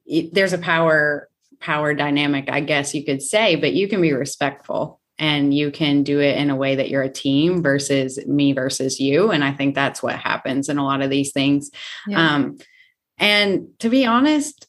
[0.06, 4.14] it, there's a power power dynamic, I guess you could say, but you can be
[4.14, 8.54] respectful and you can do it in a way that you're a team versus me
[8.54, 9.30] versus you.
[9.30, 11.70] And I think that's what happens in a lot of these things.
[12.08, 12.36] Yeah.
[12.36, 12.58] Um,
[13.20, 14.68] and to be honest,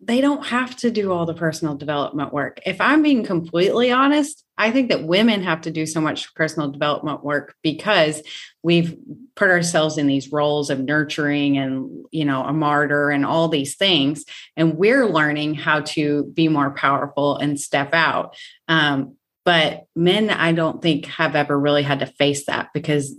[0.00, 2.60] they don't have to do all the personal development work.
[2.64, 6.70] If I'm being completely honest, I think that women have to do so much personal
[6.70, 8.22] development work because
[8.62, 8.96] we've
[9.34, 13.74] put ourselves in these roles of nurturing and, you know, a martyr and all these
[13.74, 14.24] things.
[14.56, 18.36] And we're learning how to be more powerful and step out.
[18.68, 23.14] Um, but men, I don't think have ever really had to face that because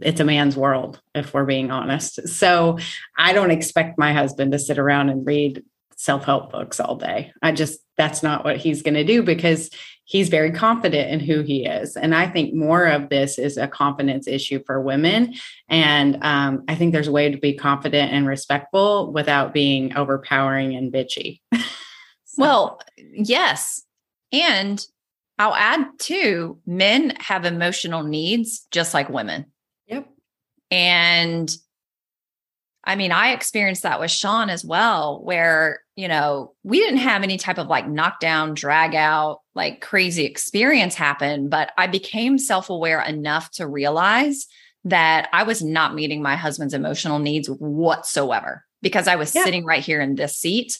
[0.00, 2.28] it's a man's world, if we're being honest.
[2.28, 2.78] So
[3.18, 5.62] I don't expect my husband to sit around and read
[5.96, 7.32] self-help books all day.
[7.42, 9.70] I just that's not what he's going to do because
[10.06, 11.96] he's very confident in who he is.
[11.96, 15.34] And I think more of this is a confidence issue for women.
[15.68, 20.76] And um, I think there's a way to be confident and respectful without being overpowering
[20.76, 21.40] and bitchy.
[22.24, 22.38] so.
[22.38, 22.80] Well,
[23.12, 23.82] yes.
[24.32, 24.84] And
[25.38, 29.46] I'll add too, men have emotional needs just like women.
[29.88, 30.08] Yep.
[30.70, 31.56] And
[32.86, 37.24] I mean, I experienced that with Sean as well, where, you know, we didn't have
[37.24, 42.70] any type of like knockdown, drag out, like crazy experience happen, but I became self
[42.70, 44.46] aware enough to realize
[44.84, 49.42] that I was not meeting my husband's emotional needs whatsoever because I was yeah.
[49.42, 50.78] sitting right here in this seat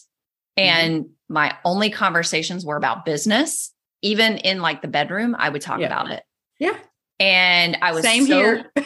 [0.59, 0.69] mm-hmm.
[0.69, 1.35] and mm-hmm.
[1.35, 3.73] my only conversations were about business.
[4.03, 5.87] Even in like the bedroom, I would talk yeah.
[5.87, 6.23] about it.
[6.61, 6.77] Yeah.
[7.19, 8.71] And I was same so, here.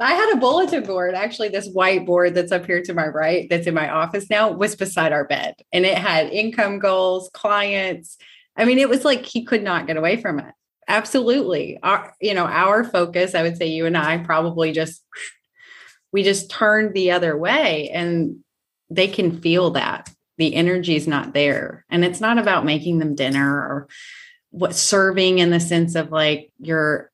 [0.00, 3.66] I had a bulletin board, actually, this whiteboard that's up here to my right, that's
[3.66, 5.54] in my office now, was beside our bed.
[5.72, 8.16] And it had income goals, clients.
[8.56, 10.54] I mean, it was like he could not get away from it.
[10.86, 11.78] Absolutely.
[11.82, 15.02] Our, you know, our focus, I would say you and I probably just
[16.12, 18.36] we just turned the other way and
[18.88, 20.10] they can feel that.
[20.36, 21.84] The energy is not there.
[21.90, 23.88] And it's not about making them dinner or
[24.50, 27.10] what serving in the sense of like you're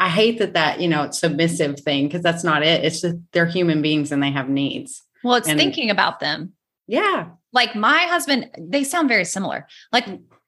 [0.00, 2.82] I hate that that, you know, it's submissive thing because that's not it.
[2.82, 5.02] It's just they're human beings and they have needs.
[5.22, 6.54] Well, it's and, thinking about them.
[6.86, 7.28] Yeah.
[7.52, 9.66] Like my husband, they sound very similar.
[9.92, 10.06] Like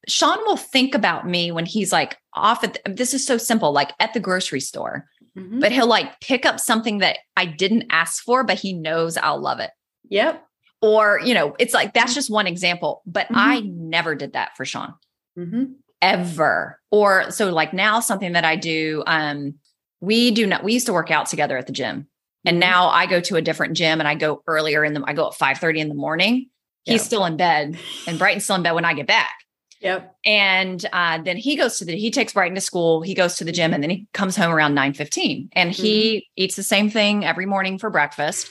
[0.08, 3.72] Sean will think about me when he's like off at the, this is so simple,
[3.72, 5.06] like at the grocery store.
[5.36, 5.60] Mm-hmm.
[5.60, 9.40] But he'll like pick up something that I didn't ask for, but he knows I'll
[9.40, 9.70] love it.
[10.08, 10.42] Yep.
[10.80, 13.36] Or, you know, it's like that's just one example, but mm-hmm.
[13.36, 14.94] I never did that for Sean.
[15.38, 15.64] Mm-hmm
[16.02, 16.78] ever.
[16.90, 19.54] Or so like now something that I do, um,
[20.00, 22.08] we do not, we used to work out together at the gym.
[22.44, 22.60] And Mhm.
[22.60, 25.28] now I go to a different gym and I go earlier in the I go
[25.28, 26.48] at 5 30 in the morning.
[26.84, 27.06] He's Yep.
[27.06, 29.32] still in bed and Brighton's still in bed when I get back.
[29.80, 30.14] Yep.
[30.24, 33.44] And uh, then he goes to the he takes Brighton to school, he goes to
[33.44, 35.48] the gym, and then he comes home around 9 15.
[35.52, 36.42] And he Mm-hmm.
[36.44, 38.50] eats the same thing every morning for breakfast.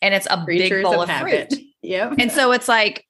[0.00, 1.52] And it's a big bowl of of fruit.
[1.82, 2.14] Yep.
[2.18, 3.04] And so it's like,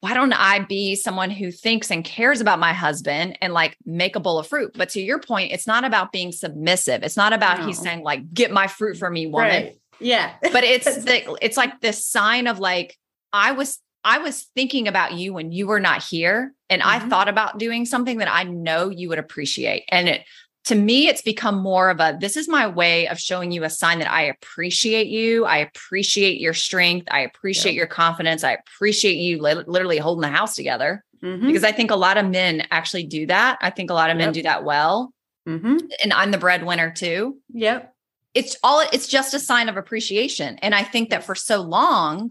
[0.00, 4.14] why don't I be someone who thinks and cares about my husband and like make
[4.14, 4.72] a bowl of fruit?
[4.76, 7.02] But to your point, it's not about being submissive.
[7.02, 9.48] It's not about he's saying like, get my fruit for me, woman.
[9.64, 9.76] right.
[10.00, 10.34] Yeah.
[10.40, 12.96] But it's the, it's like this sign of like,
[13.32, 17.10] I was I was thinking about you when you were not here, and I Mhm.
[17.10, 19.82] thought about doing something that I know you would appreciate.
[19.90, 20.22] And it
[20.64, 23.70] to me, it's become more of a this is my way of showing you a
[23.70, 25.44] sign that I appreciate you.
[25.46, 27.08] I appreciate your strength.
[27.10, 28.44] I appreciate your confidence.
[28.44, 31.46] I appreciate you li- literally holding the house together Mhm.
[31.46, 33.58] because I think a lot of men actually do that.
[33.62, 34.34] I think a lot of men Yep.
[34.34, 35.12] do that well.
[35.48, 35.80] Mhm.
[36.04, 37.94] And I'm the breadwinner too Yep.
[38.34, 42.30] it's all it's just a sign of appreciation and i think that for so long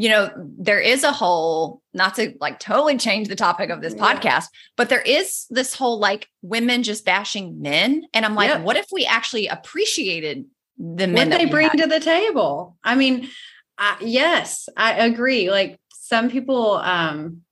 [0.00, 3.94] you know there is a whole not to like totally change the topic of this
[3.96, 4.04] Yeah.
[4.14, 4.44] podcast
[4.76, 8.62] but there is this whole like women just bashing men and i'm like Yep.
[8.62, 10.44] what if we actually appreciated
[10.78, 11.78] the men what that they bring had?
[11.78, 12.76] to the table.
[12.84, 13.28] I mean,
[13.76, 15.50] I, yes, I agree.
[15.50, 17.42] Like some people, um,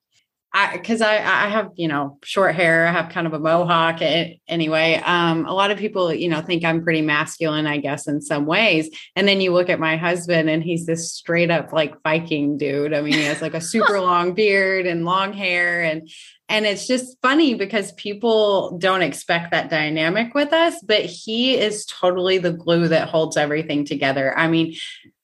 [0.56, 3.98] I because I I have you know short hair, I have kind of a mohawk.
[4.00, 8.22] Anyway, um, a lot of people you know think I'm pretty masculine, I guess, in
[8.22, 8.88] some ways.
[9.14, 12.94] And then you look at my husband, and he's this straight up like Viking dude.
[12.94, 16.08] I mean, he has like a super long beard and long hair, and
[16.48, 21.84] and it's just funny because people don't expect that dynamic with us, but he is
[21.84, 24.36] totally the glue that holds everything together.
[24.38, 24.74] I mean,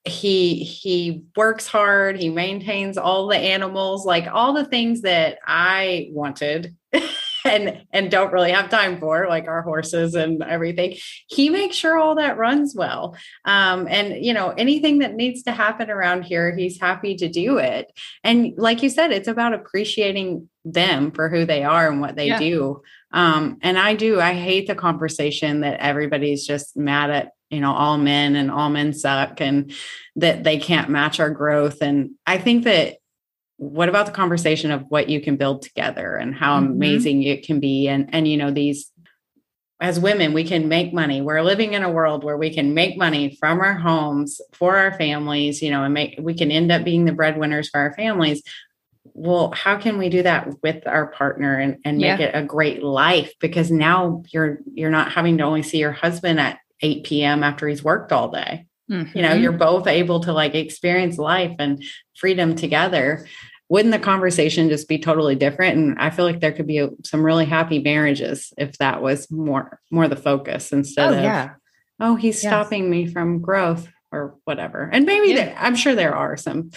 [0.05, 6.09] he he works hard, he maintains all the animals, like all the things that I
[6.11, 6.75] wanted
[7.45, 10.97] and and don't really have time for, like our horses and everything.
[11.29, 13.17] He makes sure all that runs well.
[13.45, 17.59] Um, and you know, anything that needs to happen around here, he's happy to do
[17.59, 17.87] it.
[18.25, 22.29] And like you said, it's about appreciating them for who they are and what they
[22.29, 22.39] Yeah.
[22.39, 22.83] do.
[23.13, 27.73] Um, and I do, I hate the conversation that everybody's just mad at, you know,
[27.73, 29.73] all men and all men suck and
[30.17, 31.83] that they can't match our growth.
[31.83, 32.97] And I think that
[33.59, 36.67] what about the conversation of what you can build together and how Mhm.
[36.67, 37.87] amazing it can be?
[37.89, 38.91] And and you know, these
[39.81, 41.21] as women, we can make money.
[41.21, 44.93] We're living in a world where we can make money from our homes for our
[44.97, 48.43] families, you know, and make we can end up being the breadwinners for our families.
[49.15, 52.27] Well, how can we do that with our partner and, and make Yeah.
[52.27, 53.33] it a great life?
[53.41, 57.43] Because now you're you're not having to only see your husband at 8 p.m.
[57.43, 58.67] after he's worked all day.
[59.15, 59.59] You know, you're mm-hmm.
[59.59, 61.83] both able to like experience life and
[62.15, 63.27] freedom together.
[63.71, 65.79] Wouldn't the conversation just be totally different?
[65.79, 69.31] And I feel like there could be a, some really happy marriages if that was
[69.31, 71.55] more more the focus instead oh of yeah
[72.01, 72.51] oh he's Yes.
[72.51, 74.91] stopping me from growth or whatever.
[74.93, 75.37] And maybe Yeah.
[75.37, 76.71] there, I'm sure there are some.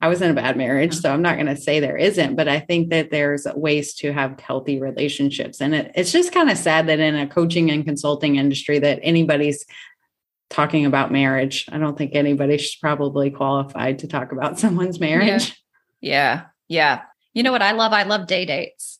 [0.00, 2.48] I was in a bad marriage, so I'm not going to say there isn't, but
[2.48, 5.60] I think that there's ways to have healthy relationships.
[5.60, 9.00] And it, it's just kind of sad that in a coaching and consulting industry that
[9.02, 9.66] anybody's
[10.48, 11.66] talking about marriage.
[11.70, 15.62] I don't think anybody's probably qualified to talk about someone's marriage.
[16.00, 16.46] Yeah.
[16.68, 17.02] Yeah.
[17.34, 17.92] You know what I love?
[17.92, 18.98] I love day dates.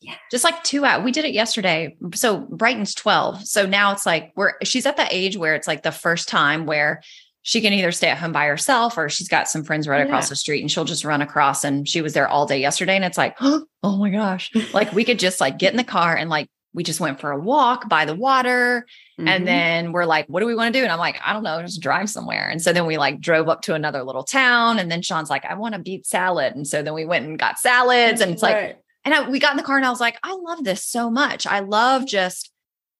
[0.00, 0.14] Yeah.
[0.30, 1.04] Just like two out.
[1.04, 1.96] We did it yesterday.
[2.14, 3.46] So Brighton's 12.
[3.46, 6.66] So now it's like we're she's at the age where it's like the first time
[6.66, 7.02] where
[7.42, 10.28] she can either stay at home by herself or she's got some friends right across
[10.28, 13.04] the street and she'll just run across and she was there all day yesterday and
[13.04, 14.50] it's like, oh my gosh.
[14.74, 17.32] like we could just like get in the car and like we just went for
[17.32, 18.86] a walk by the water
[19.18, 19.28] Mhm.
[19.28, 20.82] and then we're like, what do we want to do?
[20.82, 22.48] And I'm like, I don't know, just drive somewhere.
[22.48, 24.78] And so then we like drove up to another little town.
[24.78, 26.54] And then Sean's like, I want to beet salad.
[26.54, 28.20] And so then we went and got salads.
[28.22, 30.34] And it's like, and I, we got in the car and I was like, I
[30.34, 31.46] love this so much.
[31.46, 32.49] I love just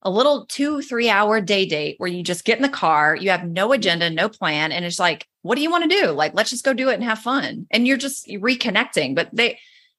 [0.02, 3.30] a little two, three hour day date where you just get in the car, you
[3.30, 3.74] have no mm-hmm.
[3.74, 4.72] agenda, no plan.
[4.72, 6.08] And it's like, what do you want to do?
[6.08, 7.66] Like, let's just go do it and have fun.
[7.70, 9.14] And you're just reconnecting.
[9.14, 9.58] But they,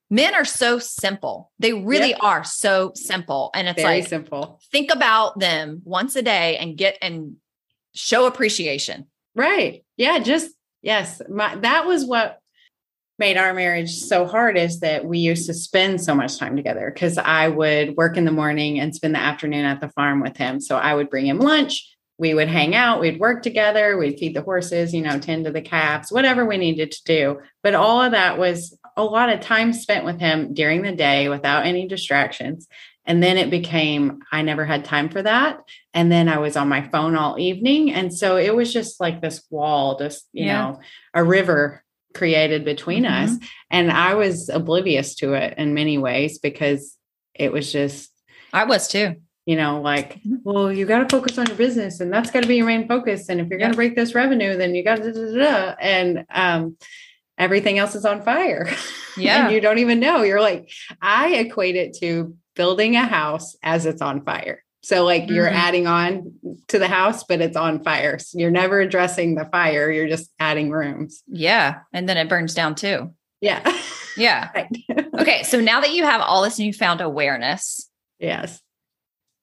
[0.09, 1.51] men are so simple.
[1.59, 2.19] They really Yep.
[2.23, 3.51] are so simple.
[3.53, 4.59] And it's very like, simple.
[4.71, 7.37] think about them once a day and get and
[7.93, 9.07] show appreciation.
[9.35, 9.83] Right.
[9.97, 10.19] Yeah.
[10.19, 11.21] Just yes.
[11.29, 12.40] My that was what
[13.21, 16.89] made our marriage so hard is that we used to spend so much time together
[16.91, 20.35] because I would work in the morning and spend the afternoon at the farm with
[20.37, 20.60] him.
[20.60, 21.87] So I would bring him lunch.
[22.17, 25.52] We would hang out, we'd work together, we'd feed the horses, you know, tend to
[25.52, 27.41] the calves, whatever we needed to do.
[27.62, 31.29] But all of that was a lot of time spent with him during the day
[31.29, 32.67] without any distractions.
[33.06, 35.60] And then it became, I never had time for that.
[35.93, 37.91] And then I was on my phone all evening.
[37.91, 40.62] And so it was just like this wall, just, you Yeah.
[40.62, 40.79] know,
[41.13, 41.83] a river
[42.13, 43.23] created between Mhm.
[43.23, 43.31] us.
[43.69, 46.97] And I was oblivious to it in many ways because
[47.33, 48.12] it was just,
[48.53, 49.15] I was too.
[49.47, 50.35] you know, like, mm-hmm.
[50.43, 52.87] well, you got to focus on your business and that's got to be your main
[52.87, 53.27] focus.
[53.27, 56.77] And if you're going to break this revenue, then you got to, and, um,
[57.39, 58.69] everything else is on fire.
[59.17, 59.45] Yeah.
[59.45, 60.21] and you don't even know.
[60.21, 64.63] You're like, I equate it to building a house as it's on fire.
[64.84, 65.36] So, like, mm-hmm.
[65.36, 66.34] you're adding on
[66.67, 68.17] to the house, but it's on fire.
[68.17, 69.92] So you're never addressing the fire.
[69.92, 71.23] You're just adding rooms.
[71.27, 71.79] Yeah.
[71.94, 73.13] And then it burns down too.
[73.42, 73.79] Yeah.
[74.17, 74.65] Yeah.
[75.19, 75.44] okay.
[75.44, 77.90] So now that you have all this newfound awareness.
[78.19, 78.62] Yes.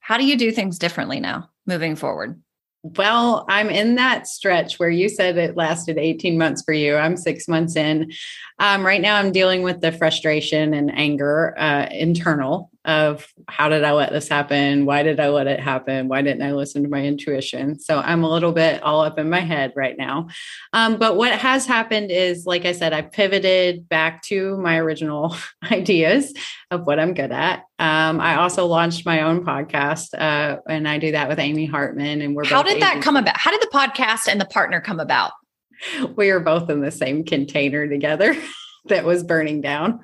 [0.01, 2.41] How do you do things differently now moving forward?
[2.83, 6.97] Well, I'm in that stretch where you said it lasted 18 months for you.
[6.97, 8.13] I'm six months in.
[8.61, 13.85] Um, right now, I'm dealing with the frustration and anger uh, internal of how did
[13.85, 14.87] I let this happen?
[14.87, 16.09] Why did I let it happen?
[16.09, 17.79] Why didn't I listen to my intuition?
[17.79, 20.29] So I'm a little bit all up in my head right now.
[20.73, 25.37] Um, but what has happened is, like I said, I pivoted back to my original
[25.71, 26.33] ideas
[26.71, 27.65] of what I'm good at.
[27.79, 32.23] Um, I also launched my own podcast, uh, and I do that with Amy Hartman.
[32.23, 33.37] And we're how did that come about?
[33.37, 35.33] How did the podcast and the partner come about?
[36.17, 38.35] We were both in the same container together
[38.87, 40.01] that was burning down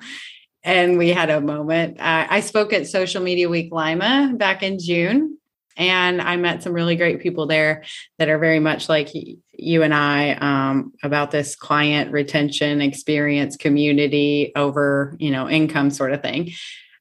[0.65, 1.99] and we had a moment.
[1.99, 5.37] Uh, I spoke at Social Media Week Lima back in June,
[5.77, 7.83] and I met some really great people there
[8.17, 9.09] that are very much like
[9.53, 16.13] you and I um, about this client retention experience community over you know income sort
[16.13, 16.51] of thing.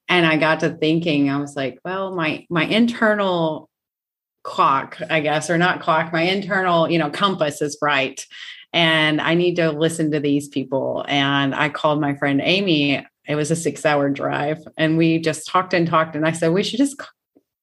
[0.08, 3.70] And I got to thinking, I was like, well, my my internal
[4.42, 8.24] clock, I guess, or not clock, my internal you know compass is right
[8.74, 11.04] and I need to listen to these people.
[11.06, 15.46] And I called my friend Amy it was a six hour drive and we just
[15.46, 17.00] talked and talked and i said we should just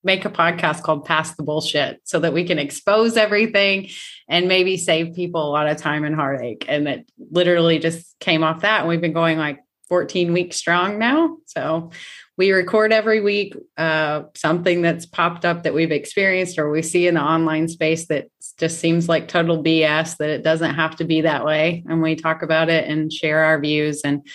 [0.04, 3.90] make a podcast called pass the bullshit so that we can expose everything
[4.28, 6.66] and maybe save people a lot of time and heartache.
[6.68, 9.60] And it literally just came off that and we've been going like
[9.90, 11.38] 14 weeks strong now.
[11.46, 11.92] So
[12.38, 17.08] we record every week uh, something that's popped up that we've experienced or we see
[17.08, 21.04] in the online space that just seems like total bs that it doesn't have to
[21.04, 24.28] be that way and we talk about it and share our views and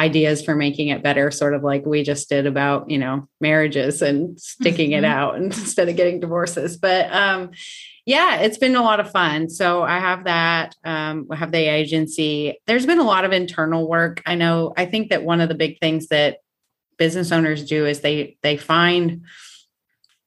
[0.00, 4.00] ideas for making it better, sort of like we just did about, you know, marriages
[4.00, 5.04] and sticking mm-hmm.
[5.04, 6.78] it out instead of getting divorces.
[6.78, 7.50] But um,
[8.06, 9.50] yeah, it's been a lot of fun.
[9.50, 10.74] So I have that.
[10.84, 12.58] Um, I have the agency.
[12.66, 14.22] There's been a lot of internal work.
[14.24, 14.72] I know.
[14.76, 16.38] I think that one of the big things that
[16.96, 19.22] business owners do is they they find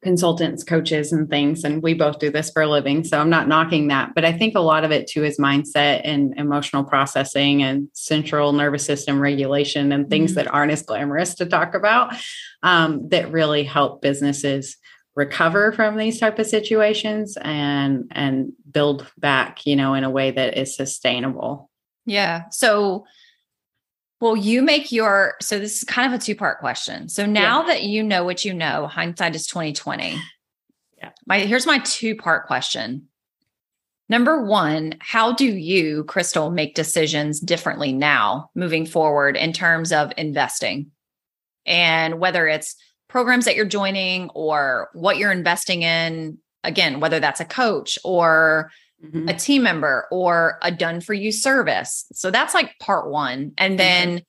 [0.04, 1.64] consultants, coaches, and things.
[1.64, 3.04] And we both do this for a living.
[3.04, 4.14] So I'm not knocking that.
[4.14, 8.54] But I think a lot of it too is mindset and emotional processing and central
[8.54, 10.44] nervous system regulation and things mm-hmm.
[10.44, 12.14] that aren't as glamorous to talk about
[12.62, 14.78] um, that really help businesses
[15.16, 20.32] recover from these type of situations and and build back you know in a way
[20.32, 21.70] that is sustainable
[22.06, 23.06] yeah so
[24.24, 27.10] well, you make your so this is kind of a two-part question.
[27.10, 27.68] So now yeah.
[27.68, 30.18] that you know what you know, hindsight is 2020.
[30.98, 31.10] Yeah.
[31.28, 33.10] My here's my two-part question.
[34.08, 40.14] Number one, how do you, Crystal, make decisions differently now moving forward in terms of
[40.16, 40.92] investing?
[41.66, 42.78] And whether it's
[43.10, 48.72] programs that you're joining or what you're investing in, again, whether that's a coach or
[49.04, 49.28] mm-hmm.
[49.30, 52.06] a team member or a done for you service.
[52.14, 53.54] So that's like part one.
[53.58, 54.24] And then mm-hmm.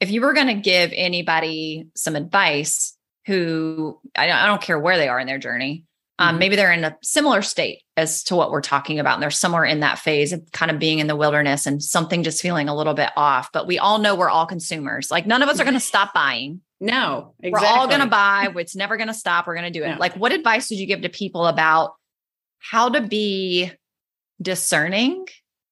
[0.00, 4.96] if you were going to give anybody some advice who I, I, don't care where
[4.96, 5.84] they are in their journey,
[6.18, 6.38] um, mm-hmm.
[6.38, 9.14] maybe they're in a similar state as to what we're talking about.
[9.14, 12.22] And they're somewhere in that phase of kind of being in the wilderness and something
[12.22, 13.50] just feeling a little bit off.
[13.52, 15.10] But we all know we're all consumers.
[15.10, 16.60] Like none of us are going to stop buying.
[16.80, 17.50] No, exactly.
[17.50, 18.52] we're all going to buy.
[18.56, 19.46] It's never going to stop.
[19.48, 19.88] We're going to do it.
[19.88, 19.96] No.
[19.98, 21.94] Like, what advice would you give to people about
[22.60, 23.72] how to be
[24.40, 25.26] discerning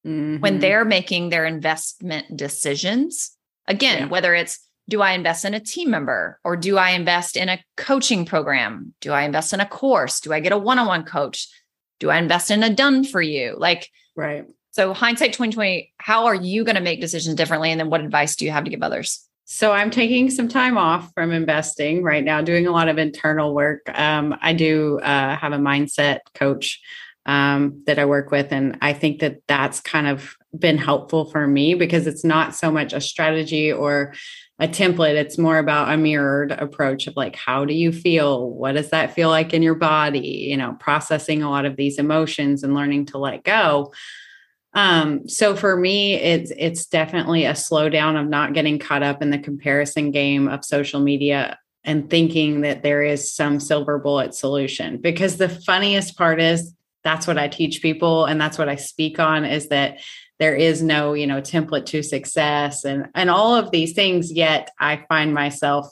[0.06, 0.38] mm-hmm.
[0.38, 3.32] when they're making their investment decisions.
[3.66, 4.08] Again, yeah.
[4.08, 7.62] whether it's do I invest in a team member or do I invest in a
[7.76, 8.94] coaching program?
[9.00, 10.20] Do I invest in a course?
[10.20, 11.48] Do I get a one on one coach?
[11.98, 13.56] Do I invest in a done for you?
[13.58, 14.44] Like, right.
[14.70, 17.70] So, hindsight 2020, how are you going to make decisions differently?
[17.70, 19.26] And then, what advice do you have to give others?
[19.48, 23.54] So I'm taking some time off from investing right now, doing a lot of internal
[23.54, 23.88] work.
[23.96, 26.80] Um, I do uh, have a mindset coach
[27.26, 28.52] um, that I work with.
[28.52, 32.70] And I think that that's kind of been helpful for me because it's not so
[32.70, 34.14] much a strategy or
[34.58, 35.16] a template.
[35.16, 38.50] It's more about a mirrored approach of like, how do you feel?
[38.50, 40.46] What does that feel like in your body?
[40.48, 43.92] You know, processing a lot of these emotions and learning to let go.
[44.72, 49.30] Um, so for me, it's it's definitely a slowdown of not getting caught up in
[49.30, 54.98] the comparison game of social media and thinking that there is some silver bullet solution.
[54.98, 56.74] Because the funniest part is
[57.06, 60.00] that's what I teach people and that's what I speak on is that
[60.40, 64.70] there is no, you know, template to success and and all of these things yet
[64.80, 65.86] I find myself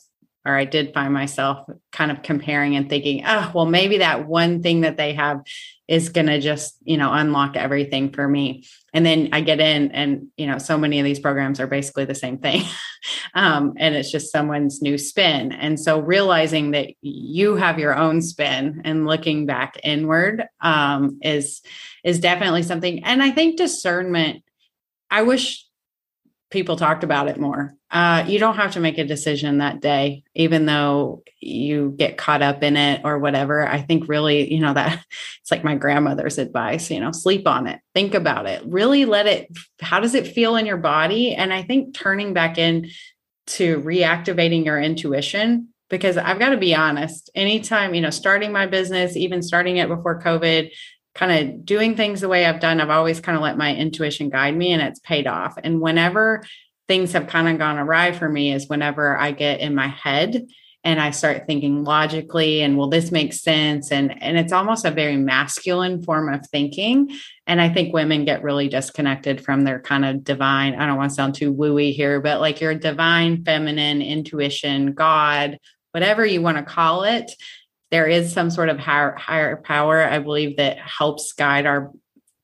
[0.45, 4.63] or I did find myself kind of comparing and thinking, oh, well, maybe that one
[4.63, 5.41] thing that they have
[5.87, 8.65] is going to just, you know, unlock everything for me.
[8.95, 12.07] And then I get in and, you know, so many of these programs are basically
[12.07, 12.63] the same thing.
[13.35, 15.53] um, and it's just someone's new spin.
[15.53, 21.61] And so realizing that you have your own spin and looking back inward um, is,
[22.03, 23.05] is definitely something.
[23.05, 24.43] And I think discernment,
[25.11, 25.67] I wish
[26.55, 27.75] people talked about it more.
[27.91, 32.43] Uh, you don't have to make a decision that day, even though you get caught
[32.43, 33.67] up in it or whatever.
[33.67, 35.05] I think really, you know, that
[35.43, 39.27] it's like my grandmother's advice, you know, sleep on it, think about it, really let
[39.27, 39.49] it,
[39.81, 41.35] how does it feel in your body?
[41.35, 42.89] And I think turning back in
[43.49, 48.67] to reactivating your intuition, because I've got to be honest, anytime, you know, starting my
[48.67, 50.71] business, even starting it before COVID,
[51.15, 54.31] kind of doing things the way I've done, I've always kind of let my intuition
[54.31, 55.57] guide me and it's paid off.
[55.63, 56.45] And whenever
[56.89, 60.47] things have kind of gone awry for me is whenever I get in my head
[60.85, 64.91] and I start thinking logically and will this make sense and and it's almost a
[64.91, 67.11] very masculine form of thinking
[67.47, 71.11] and I think women get really disconnected from their kind of divine I don't want
[71.11, 75.59] to sound too wooey here but like your divine feminine intuition god
[75.93, 77.33] whatever you want to call it
[77.95, 81.93] there is some sort of higher, higher power, I believe, that helps guide our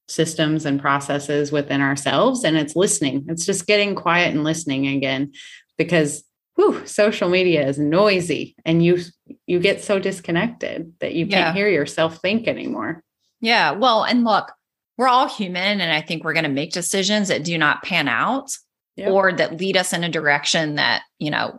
[0.08, 2.44] systems and processes within ourselves.
[2.44, 3.26] And it's listening.
[3.28, 5.32] It's just getting quiet and listening again,
[5.76, 6.22] because
[6.54, 9.00] whew, social media is noisy and you
[9.46, 13.02] you get so disconnected that you can't hear yourself think anymore.
[13.40, 13.72] Yeah.
[13.72, 14.52] Well, and look,
[14.98, 18.06] we're all human, and I think we're going to make decisions that do not pan
[18.06, 18.52] out.
[18.98, 21.58] Or that lead us in a direction that you know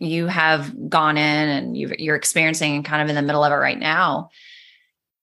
[0.00, 3.52] you have gone in and you you're experiencing and kind of in the middle of
[3.52, 4.30] it right now.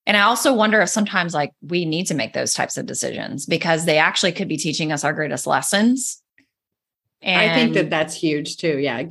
[0.06, 3.46] And I also wonder if sometimes like we need to make those types of decisions
[3.46, 6.22] because they actually could be teaching us our greatest lessons.
[7.22, 8.78] And I think that that's huge too.
[8.78, 9.04] Yeah.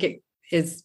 [0.49, 0.83] Is,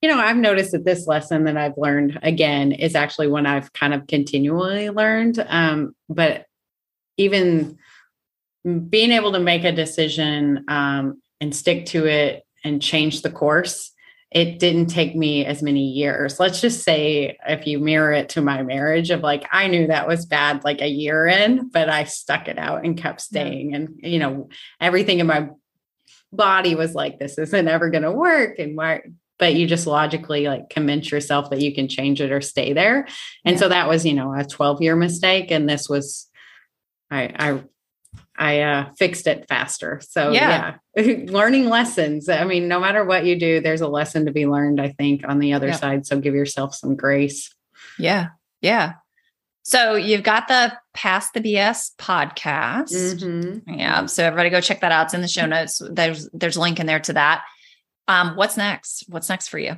[0.00, 3.72] you know, I've noticed that this lesson that I've learned again is actually one I've
[3.74, 5.44] kind of continually learned.
[5.46, 6.46] Um, but
[7.18, 7.78] even
[8.88, 13.92] being able to make a decision um, and stick to it and change the course
[14.36, 16.40] it didn't take me as many years.
[16.40, 20.08] Let's just say if you mirror it to my marriage of like I knew that
[20.08, 24.00] was bad like a year in, but I stuck it out and kept staying and
[24.02, 24.48] you know
[24.80, 25.48] everything in my
[26.32, 29.02] body was like this isn't ever going to work and why
[29.38, 33.06] but you just logically like convince yourself that you can change it or stay there.
[33.44, 33.60] And yeah.
[33.60, 36.28] so that was, you know, a 12 year mistake and this was
[37.10, 37.62] I I
[38.38, 40.00] I uh, fixed it faster.
[40.06, 40.76] So yeah.
[40.96, 41.24] yeah.
[41.26, 42.28] learning lessons.
[42.28, 45.26] I mean, no matter what you do, there's a lesson to be learned, I think,
[45.26, 45.76] on the other yeah.
[45.76, 46.06] side.
[46.06, 47.54] So give yourself some grace.
[47.98, 48.28] Yeah.
[48.60, 48.94] Yeah.
[49.62, 52.92] So you've got the Pass the BS podcast.
[52.92, 53.74] Mm-hmm.
[53.74, 54.06] Yeah.
[54.06, 55.06] So everybody go check that out.
[55.06, 55.82] It's in the show notes.
[55.90, 57.44] There's there's a link in there to that.
[58.08, 59.04] Um, what's next?
[59.08, 59.76] What's next for you?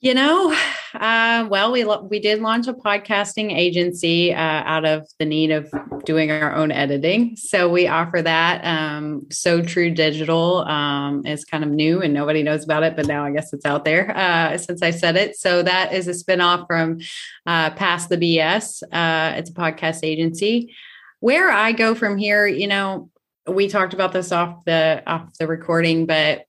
[0.00, 0.54] You know,
[0.94, 5.72] uh, well, we we did launch a podcasting agency uh, out of the need of
[6.04, 7.36] doing our own editing.
[7.36, 8.64] So we offer that.
[8.64, 13.06] Um, so True Digital um, is kind of new and nobody knows about it, but
[13.06, 15.36] now I guess it's out there uh, since I said it.
[15.36, 16.98] So that is a spinoff from
[17.46, 18.82] uh, Pass the BS.
[18.82, 20.74] Uh, it's a podcast agency.
[21.20, 23.10] Where I go from here, you know,
[23.46, 26.44] we talked about this off the off the recording, but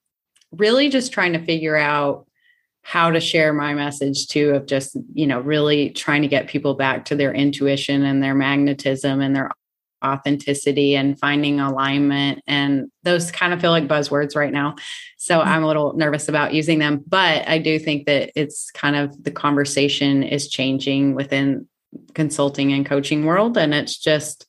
[0.51, 2.27] really just trying to figure out
[2.87, 6.75] how to share my message too of just you know really trying to get people
[6.75, 9.49] back to their intuition and their magnetism and their
[10.03, 12.43] authenticity and finding alignment.
[12.45, 14.75] And those kind of feel like buzzwords right now.
[15.17, 15.49] So mm-hmm.
[15.49, 19.23] i'm a little nervous about using them but i do think that it's kind of
[19.23, 21.67] the conversation is changing within
[22.13, 23.57] consulting and coaching world.
[23.57, 24.45] And it's just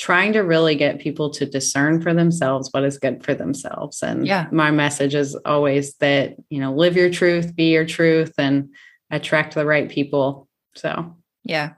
[0.00, 4.02] trying to really get people to discern for themselves what is good for themselves.
[4.02, 4.46] And yeah.
[4.50, 8.70] my message is always that, you know, live your truth, be your truth, and
[9.10, 10.48] attract the right people.
[10.74, 11.74] So, yeah.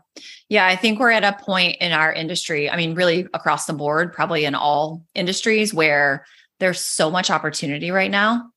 [0.48, 0.64] Yeah.
[0.64, 4.12] I think we're at a point in our industry, I mean, really across the board,
[4.12, 6.24] probably in all industries, where
[6.60, 8.52] there's so much opportunity right now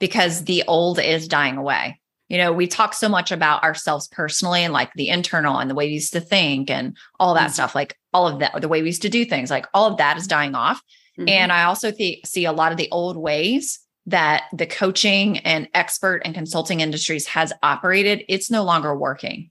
[0.00, 4.64] because the old is dying away you know we talk so much about ourselves personally
[4.64, 7.52] and like the internal and the way we used to think and all that mm-hmm.
[7.52, 9.98] stuff like all of that the way we used to do things like all of
[9.98, 10.80] that is dying off
[11.18, 11.28] mm-hmm.
[11.28, 15.68] and i also th- see a lot of the old ways that the coaching and
[15.74, 19.50] expert and consulting industries has operated it's no longer working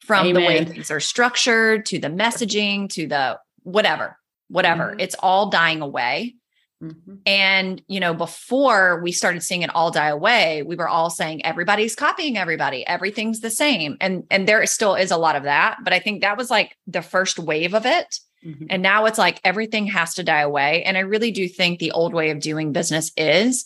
[0.00, 0.42] from Amen.
[0.42, 4.16] the way things are structured to the messaging to the whatever
[4.48, 5.00] whatever mm-hmm.
[5.00, 6.34] it's all dying away
[6.82, 7.14] Mm-hmm.
[7.26, 11.44] And, you know, before we started seeing it all die away, we were all saying
[11.44, 13.96] everybody's copying everybody, everything's the same.
[14.00, 16.76] And and there still is a lot of that, but I think that was like
[16.86, 18.20] the first wave of it.
[18.46, 18.66] Mm-hmm.
[18.70, 20.84] And now it's like everything has to die away.
[20.84, 23.64] And I really do think the old way of doing business is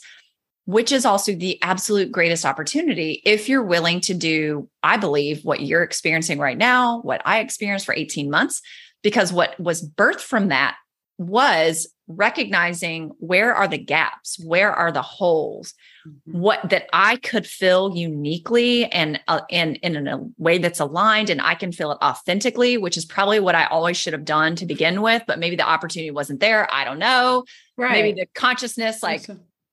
[0.65, 5.61] which is also the absolute greatest opportunity if you're willing to do, I believe, what
[5.61, 8.63] you're experiencing right now, what I experienced for 18 months,
[9.03, 10.77] because what was birthed from that
[11.19, 15.75] was recognizing where are the gaps, where are the holes,
[16.07, 16.39] mm-hmm.
[16.39, 21.41] what that I could fill uniquely and uh, and, in a way that's aligned and
[21.41, 24.67] I can fill it authentically, which is probably what I always should have done to
[24.67, 26.73] begin with, but maybe the opportunity wasn't there.
[26.73, 27.45] I don't know.
[27.77, 27.93] Right.
[27.93, 29.27] Maybe the consciousness like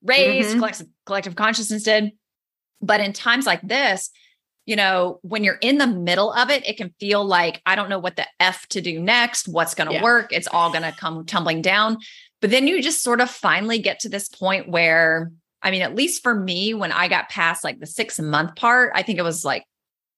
[0.04, 0.60] raised, mm-hmm.
[0.60, 2.12] collective, collective consciousness did.
[2.82, 4.10] But in times like this,
[4.70, 7.90] you know, when you're in the middle of it, it can feel like I don't
[7.90, 10.04] know what the F to do next, what's going to yeah.
[10.04, 10.32] work.
[10.32, 11.98] It's all going to come tumbling down.
[12.42, 15.32] But then you just sort of finally get to this point where,
[15.62, 18.92] I mean, at least for me, when I got past like the six month part,
[18.96, 19.66] I think it was like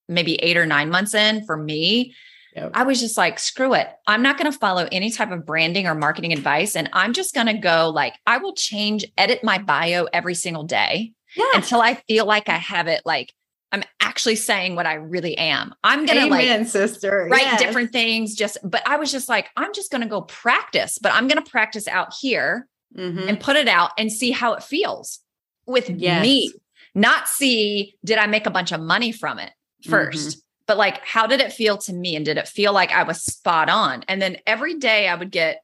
[0.08, 2.14] maybe eight or nine months in for me,
[2.56, 2.72] Yep.
[2.74, 3.88] I was just like, screw it.
[4.08, 6.76] I'm not going to follow any type of branding or marketing advice.
[6.76, 10.64] And I'm just going to go like, I will change, edit my bio every single
[10.64, 11.46] day yeah.
[11.54, 13.34] until I feel like I have it like
[13.72, 15.74] I'm actually saying what I really am.
[15.84, 17.62] I'm gonna Amen, like sister write yes.
[17.62, 18.36] different things.
[18.36, 21.88] Just, but I was just like, I'm just gonna go practice, but I'm gonna practice
[21.88, 23.28] out here mm-hmm.
[23.28, 25.20] and put it out and see how it feels
[25.66, 26.22] with yes.
[26.22, 26.54] me.
[26.94, 29.52] Not see did I make a bunch of money from it
[29.86, 30.40] 1st mm-hmm
[30.72, 33.22] but like how did it feel to me and did it feel like i was
[33.22, 35.64] spot on and then every day i would get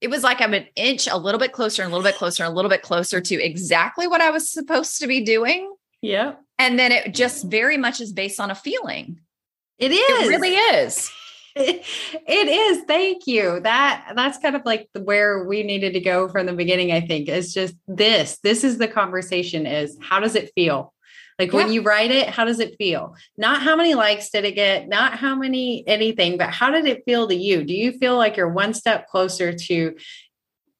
[0.00, 2.44] it was like i'm an inch a little bit closer and a little bit closer
[2.44, 6.34] and a little bit closer to exactly what i was supposed to be doing yeah
[6.58, 9.20] and then it just very much is based on a feeling.
[9.78, 10.28] It is.
[10.28, 11.10] it really is.
[11.56, 12.82] It is.
[12.88, 13.60] Thank you.
[13.60, 17.28] That that's kind of like where we needed to go from the beginning i think
[17.28, 18.38] is just this.
[18.42, 20.92] This is the conversation is how does it feel?
[21.38, 21.56] Like yeah.
[21.56, 23.16] when you write it, how does it feel?
[23.36, 27.04] Not how many likes did it get, not how many anything, but how did it
[27.04, 27.64] feel to you?
[27.64, 29.96] Do you feel like you're one step closer to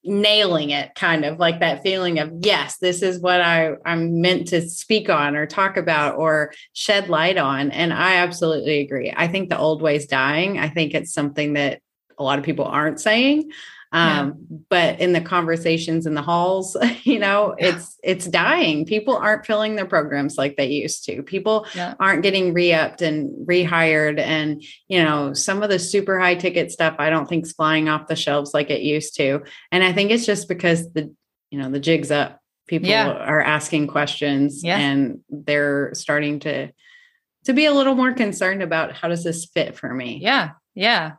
[0.05, 4.47] nailing it kind of like that feeling of yes this is what i i'm meant
[4.47, 7.71] to speak on or talk about or shed light on.
[7.71, 9.13] And i absolutely agree.
[9.17, 10.59] I think the old ways dying.
[10.59, 11.81] I think it's something that
[12.19, 13.51] a lot of people aren't saying
[13.95, 14.57] um, yeah.
[14.69, 17.69] but in the conversations in the halls you know yeah.
[17.69, 18.85] it's it's dying.
[18.85, 21.23] People aren't filling their programs like they used to.
[21.23, 21.95] People yeah.
[22.01, 24.19] aren't getting re-upped and rehired.
[24.19, 28.09] And you know some of the super high ticket stuff i don't think's flying off
[28.09, 29.43] the shelves like it used to.
[29.71, 31.15] And i think it's just because the
[31.51, 32.41] you know the jig's up.
[32.67, 36.73] People are asking questions and they're starting to
[37.45, 40.19] to be a little more concerned about how does this fit for me.
[40.21, 40.53] Yeah.
[40.75, 41.13] Yeah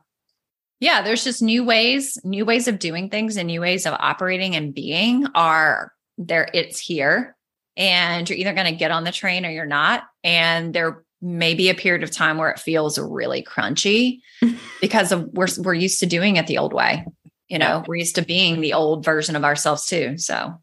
[0.80, 4.54] yeah, there's just new ways, new ways of doing things and new ways of operating
[4.56, 6.48] and being are there.
[6.52, 7.36] It's here.
[7.76, 10.04] And you're either going to get on the train or you're not.
[10.24, 14.20] And there may be a period of time where it feels really crunchy
[14.80, 17.04] because of we're we're used to doing it the old way.
[17.48, 20.18] You know, we're used to being the old version of ourselves too.
[20.18, 20.54] So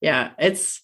[0.00, 0.82] yeah, it's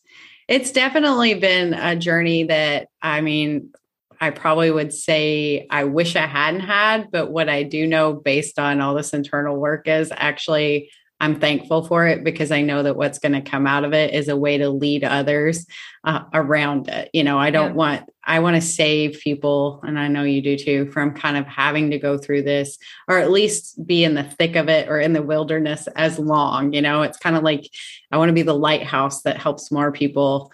[0.48, 3.72] it's definitely been a journey that I mean,
[4.20, 8.58] I probably would say I wish I hadn't had, but what I do know based
[8.58, 12.96] on all this internal work is actually I'm thankful for it because I know that
[12.96, 15.66] what's going to come out of it is a way to lead others
[16.04, 17.08] uh, around it.
[17.14, 17.76] You know, I don't yeah.
[17.76, 21.46] want, I want to save people, and I know you do too, from kind of
[21.46, 22.76] having to go through this
[23.08, 26.74] or at least be in the thick of it or in the wilderness as long.
[26.74, 27.70] You know, it's kind of like
[28.12, 30.52] I want to be the lighthouse that helps more people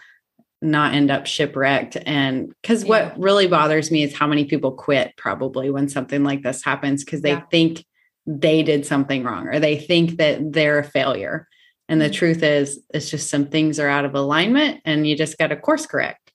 [0.62, 1.96] not end up shipwrecked.
[2.06, 2.88] And because yeah.
[2.88, 7.04] what really bothers me is how many people quit probably when something like this happens
[7.04, 7.42] because they yeah.
[7.50, 7.84] think
[8.26, 11.48] they did something wrong or they think that they're a failure.
[11.88, 12.14] And the mm-hmm.
[12.14, 15.56] truth is, it's just some things are out of alignment and you just got to
[15.56, 16.32] course correct.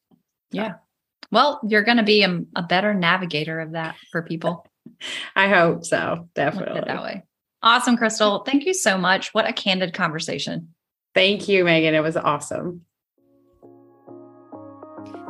[0.51, 0.75] Yeah.
[1.31, 4.65] Well, you're going to be a, a, better navigator of that for people.
[5.35, 6.29] I hope so.
[6.35, 6.81] Definitely.
[6.85, 7.23] That way.
[7.63, 8.43] Awesome, Crystal.
[8.45, 9.33] Thank you so much.
[9.33, 10.73] What a candid conversation.
[11.13, 11.95] Thank you, Megan.
[11.95, 12.85] It was awesome.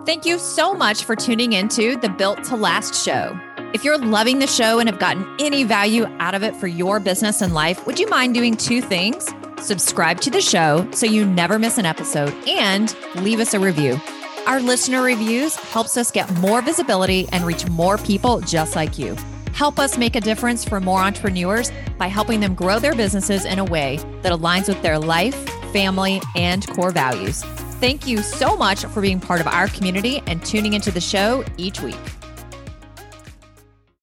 [0.08, 3.38] Thank you so much for tuning into the Built to Last show.
[3.74, 7.01] If you're loving the show and have gotten any value out of it for your
[7.01, 9.30] business and life, would you mind doing two things?
[9.60, 13.99] Subscribe to the show so you never miss an episode and leave us a review.
[14.45, 19.14] Our listener reviews helps us get more visibility and reach more people just like you.
[19.51, 23.60] Help us make a difference for more entrepreneurs by helping them grow their businesses in
[23.60, 25.36] a way that aligns with their life,
[25.74, 27.43] family, and core values.
[27.80, 31.45] Thank you so much for being part of our community and tuning into the show
[31.57, 32.16] each week.